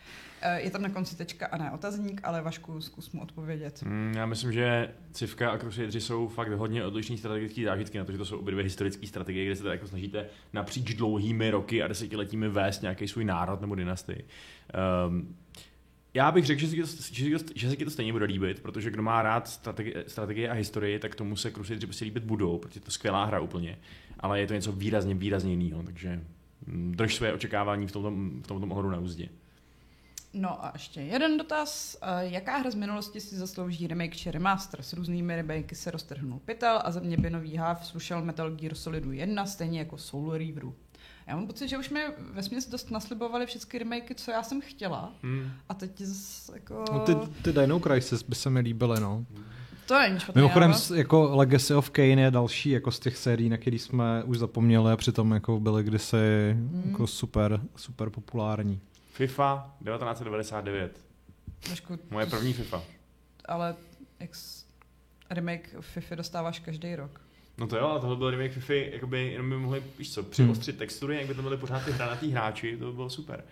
[0.41, 3.83] Eh, Je tam na konci tečka a ne otazník, ale Vašku, zkus mu odpovědět.
[3.83, 8.25] Mm, Já myslím, že Civka a Crusaderi jsou fakt hodně odlišný strategické zážitky, na to,
[8.25, 12.49] jsou obě dvě historické strategie, kde se teda jako snažíte napříč dlouhými roky a desetiletími
[12.49, 14.25] vést nějaký svůj národ nebo dynastii.
[15.09, 15.37] Um,
[16.17, 19.23] já bych řekl, že se, že, že ti to stejně bude líbit, protože kdo má
[19.23, 22.91] rád strategie, strategie a historii, tak tomu se Crusaderi prostě líbit budou, protože je to
[22.91, 23.79] skvělá hra úplně.
[24.21, 26.21] Ale je to něco výrazně, výrazně jiného, takže
[26.67, 28.11] mm, drž své očekávání v tomto,
[28.43, 29.29] v tomto ohledu na úzdě.
[30.33, 31.99] No a ještě jeden dotaz.
[32.03, 34.83] Eh, Jaká hra z minulosti si zaslouží remake či remaster?
[34.83, 38.75] S různými remakey se roztrhnul pytel a za mě by nový háv slušel Metal Gear
[38.75, 40.75] Solidu 1, stejně jako Soul Reaveru.
[41.27, 42.01] Já mám pocit, že už mi
[42.33, 45.12] ve směs dost naslibovali všechny remakey, co já jsem chtěla.
[45.22, 45.51] Hmm.
[45.68, 46.85] A teď zase jako...
[46.93, 49.27] No, ty, ty Dino Crisis by se mi líbily, no.
[49.87, 53.49] To není špatný Mimochodem, s- jako Legacy of Kane je další jako z těch sérií,
[53.49, 56.16] na který jsme už zapomněli a přitom jako byly kdysi
[56.53, 56.83] Hmm.
[56.91, 58.81] jako super, super populární.
[59.12, 61.01] FIFA 1999.
[61.70, 62.83] Vašku, Moje první FIFA.
[63.49, 63.74] ale
[64.18, 64.64] ex
[65.31, 67.20] remake FIFA dostáváš každý rok.
[67.59, 70.79] No to jo, ale tohle byl remake FIFA, jakoby jenom by mohli, víš co, přiostřit
[70.79, 73.45] textury, jak by to byly pořád ty hranatý hráči, to by bylo super.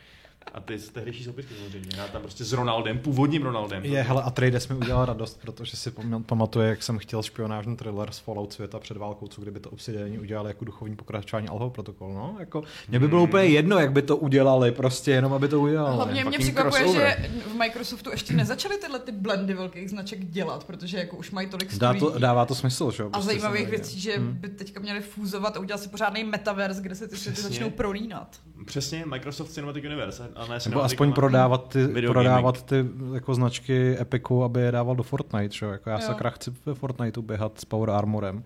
[0.55, 3.85] A ty z tehdejší soupisky samozřejmě, já tam prostě s Ronaldem, původním Ronaldem.
[3.85, 8.13] Je, hele, Atreides mi udělal radost, protože si pam- pamatuje, jak jsem chtěl špionážní thriller
[8.13, 12.13] z Fallout světa před válkou, co kdyby to Obsidiani udělali jako duchovní pokračování Alho protokol,
[12.15, 13.29] no, jako, mě by bylo Hmm.
[13.31, 15.97] úplně jedno, jak by to udělali, prostě jenom, aby to udělali.
[15.97, 17.17] Hlavně mě překvapuje, crossover.
[17.23, 21.47] že v Microsoftu ještě nezačali tyhle ty blendy velkých značek dělat, protože jako už mají
[21.49, 23.09] tolik Dá to, dává to smysl, že jo?
[23.09, 23.77] a prostě zajímavých samozřejmě.
[23.79, 24.33] věcí, že Hmm.
[24.33, 28.37] by teďka měli fúzovat a udělat si pořádný metaverse, kde se ty světy začnou prolínat.
[28.67, 34.45] Přesně, Microsoft Cinematic Universe, a ne Nebo aspoň prodávat ty, prodávat ty jako značky Epiku,
[34.45, 35.67] aby je dával do Fortnite, že?
[35.67, 35.73] jo?
[35.73, 36.07] Jako já Jo.
[36.07, 38.45] sakra chci ve Fortniteu běhat s Power Armorem.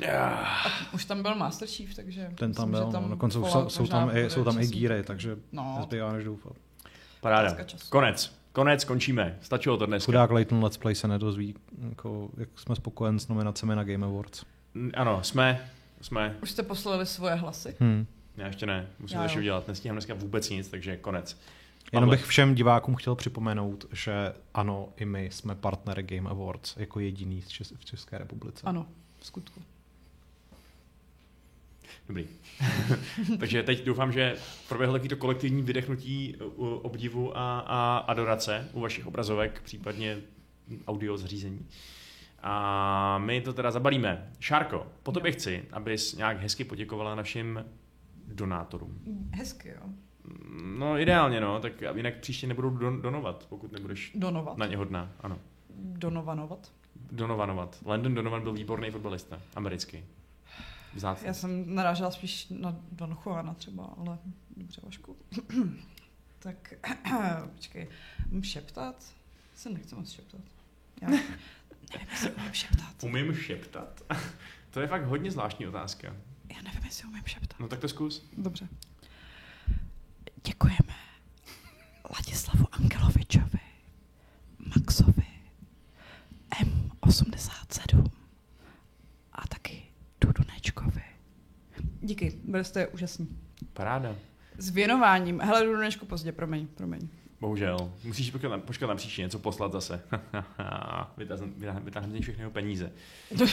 [0.00, 0.66] Yeah.
[0.94, 3.08] Už tam byl Master Chief, takže Ten tam myslím, byl, že no.
[3.08, 5.74] dokonce jsou, jsou tam, i, jsou tam i gíry, takže No.
[5.78, 6.52] nezbývá než doufat.
[7.20, 7.56] Paráda.
[7.88, 8.32] Konec.
[8.52, 9.38] Konec, končíme.
[9.40, 10.06] Stačilo to dneska.
[10.06, 11.54] Chudák Leighton Let's Play se nedozví,
[11.88, 14.44] jako, jak jsme spokojen s nominacemi na Game Awards.
[14.94, 15.68] Ano, jsme,
[16.00, 16.36] jsme.
[16.42, 17.74] Už jste poslali svoje hlasy?
[17.80, 18.06] Hmm.
[18.36, 19.68] Já ještě ne, musím to ještě udělat.
[19.68, 21.40] Nestíhám dneska vůbec nic, takže konec.
[21.92, 27.00] Jenom bych všem divákům chtěl připomenout, že ano, i my jsme partnery Game Awards jako
[27.00, 27.40] jediný
[27.78, 28.62] v České republice.
[28.64, 28.86] Ano,
[29.18, 29.62] v skutku.
[32.08, 32.26] Dobrý.
[33.38, 34.36] Takže teď doufám, že
[34.68, 40.18] proběhlo takový to kolektivní vydechnutí obdivu a, a adorace u vašich obrazovek, případně
[40.86, 41.66] audio zařízení.
[42.42, 44.30] A my to teda zabalíme.
[44.40, 47.64] Šárko, po tobě chci, abys nějak hezky poděkovala našim
[48.28, 48.98] donátorům.
[49.34, 49.88] Hezky, jo.
[50.78, 54.58] No ideálně, no, tak jinak příště nebudu don- donovat, pokud nebudeš Donovat.
[54.58, 55.12] na ně hodná.
[55.20, 55.38] Ano.
[55.76, 56.72] Donovanovat.
[57.12, 57.78] Donovanovat.
[57.84, 60.04] Landon Donovan byl výborný fotbalista, americký.
[60.94, 61.26] Vzácný.
[61.26, 64.18] Já jsem narážela spíš na Don Juana třeba, ale
[64.56, 65.16] dobře, Vašku.
[66.38, 66.74] tak,
[67.54, 67.88] počkej,
[68.30, 69.12] mám šeptat?
[69.54, 70.40] Se nechci moc šeptat.
[71.02, 73.02] Já nevím, jestli umím šeptat.
[73.02, 74.02] Umím šeptat?
[74.70, 76.16] to je fakt hodně zvláštní otázka.
[76.56, 77.60] Já nevím, jestli umím šeptat.
[77.60, 78.30] No tak to zkus.
[78.36, 78.68] Dobře.
[80.46, 80.94] Děkujeme
[82.14, 83.60] Ladislavu Angelovičovi,
[84.58, 85.26] Maxovi,
[87.00, 88.10] M87
[89.32, 89.82] a taky
[90.20, 91.02] Dudunečkovi.
[92.00, 93.38] Díky, byli jste úžasní.
[93.72, 94.16] Paráda.
[94.58, 95.40] S věnováním.
[95.40, 97.08] Hele, Dudunečku, pozdě, promiň, promiň.
[97.40, 97.92] Bohužel.
[98.04, 100.02] Musíš počkat na, počkat na příště něco poslat zase.
[101.84, 102.92] Vytáhneme všechny jeho peníze.
[103.30, 103.48] Uh,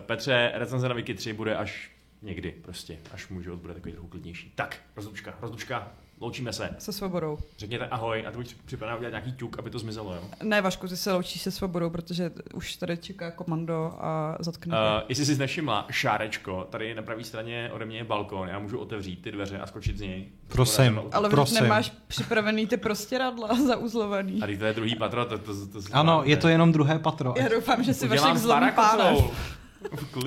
[0.00, 1.90] Petře, recenze na Wiki 3 bude až
[2.24, 4.52] někdy prostě, až můj život bude takový trochu klidnější.
[4.54, 6.70] Tak, rozlučka, rozlučka, loučíme se.
[6.78, 7.38] Se svobodou.
[7.58, 10.22] Řekněte ahoj a ty buď připravená udělat nějaký ťuk, aby to zmizelo, jo?
[10.42, 14.76] Ne, Vašku, ty se loučíš se svobodou, protože už tady čeká komando a zatkne.
[14.76, 18.78] Uh, jestli jsi nevšimla, šárečko, tady na pravé straně ode mě je balkon, já můžu
[18.78, 20.28] otevřít ty dveře a skočit z něj.
[20.48, 21.00] Prosím.
[21.12, 21.62] ale prosím.
[21.62, 24.42] nemáš připravený ty prostěradla zauzlovaný.
[24.42, 26.98] A teď to je druhý patro, to, to, to, to Ano, je to jenom druhé
[26.98, 27.34] patro.
[27.36, 29.30] Já doufám, že si Vašek zlomí parakotou.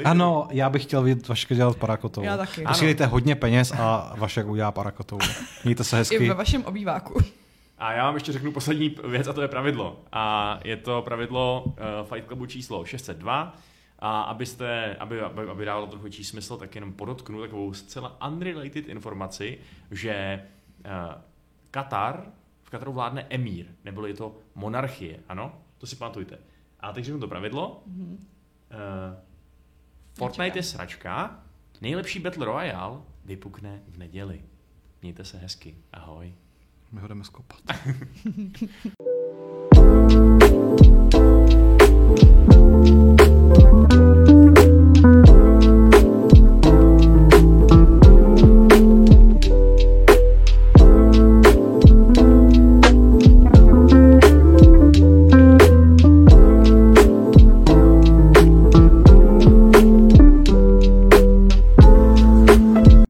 [0.05, 2.23] Ano, já bych chtěl vidět Vaška dělat parakotou.
[2.23, 2.63] Já taky.
[2.67, 5.17] Posílejte hodně peněz a Vašek udělá parakotou.
[5.63, 6.27] Mějte se I hezky.
[6.29, 7.21] ve vašem obýváku.
[7.77, 9.99] A já vám ještě řeknu poslední věc a to je pravidlo.
[10.11, 13.55] A je to pravidlo uh, Fight Clubu číslo 602
[13.99, 18.87] A abyste, aby, aby, aby dávalo trochu větší smysl, tak jenom podotknu takovou zcela unrelated
[18.87, 19.57] informaci,
[19.91, 20.43] že
[20.85, 21.21] uh,
[21.71, 22.23] Katar,
[22.63, 25.53] v Kataru vládne emír, nebo je to monarchie, ano?
[25.77, 26.37] To si pamatujte.
[26.79, 27.83] A teď řeknu to pravidlo.
[27.89, 28.11] Mm-hmm.
[28.11, 29.17] Uh,
[30.17, 31.43] Fortnite je sračka,
[31.81, 34.41] nejlepší Battle Royale vypukne v neděli.
[35.01, 36.33] Mějte se hezky, ahoj.
[36.91, 37.61] My ho jdeme skopat.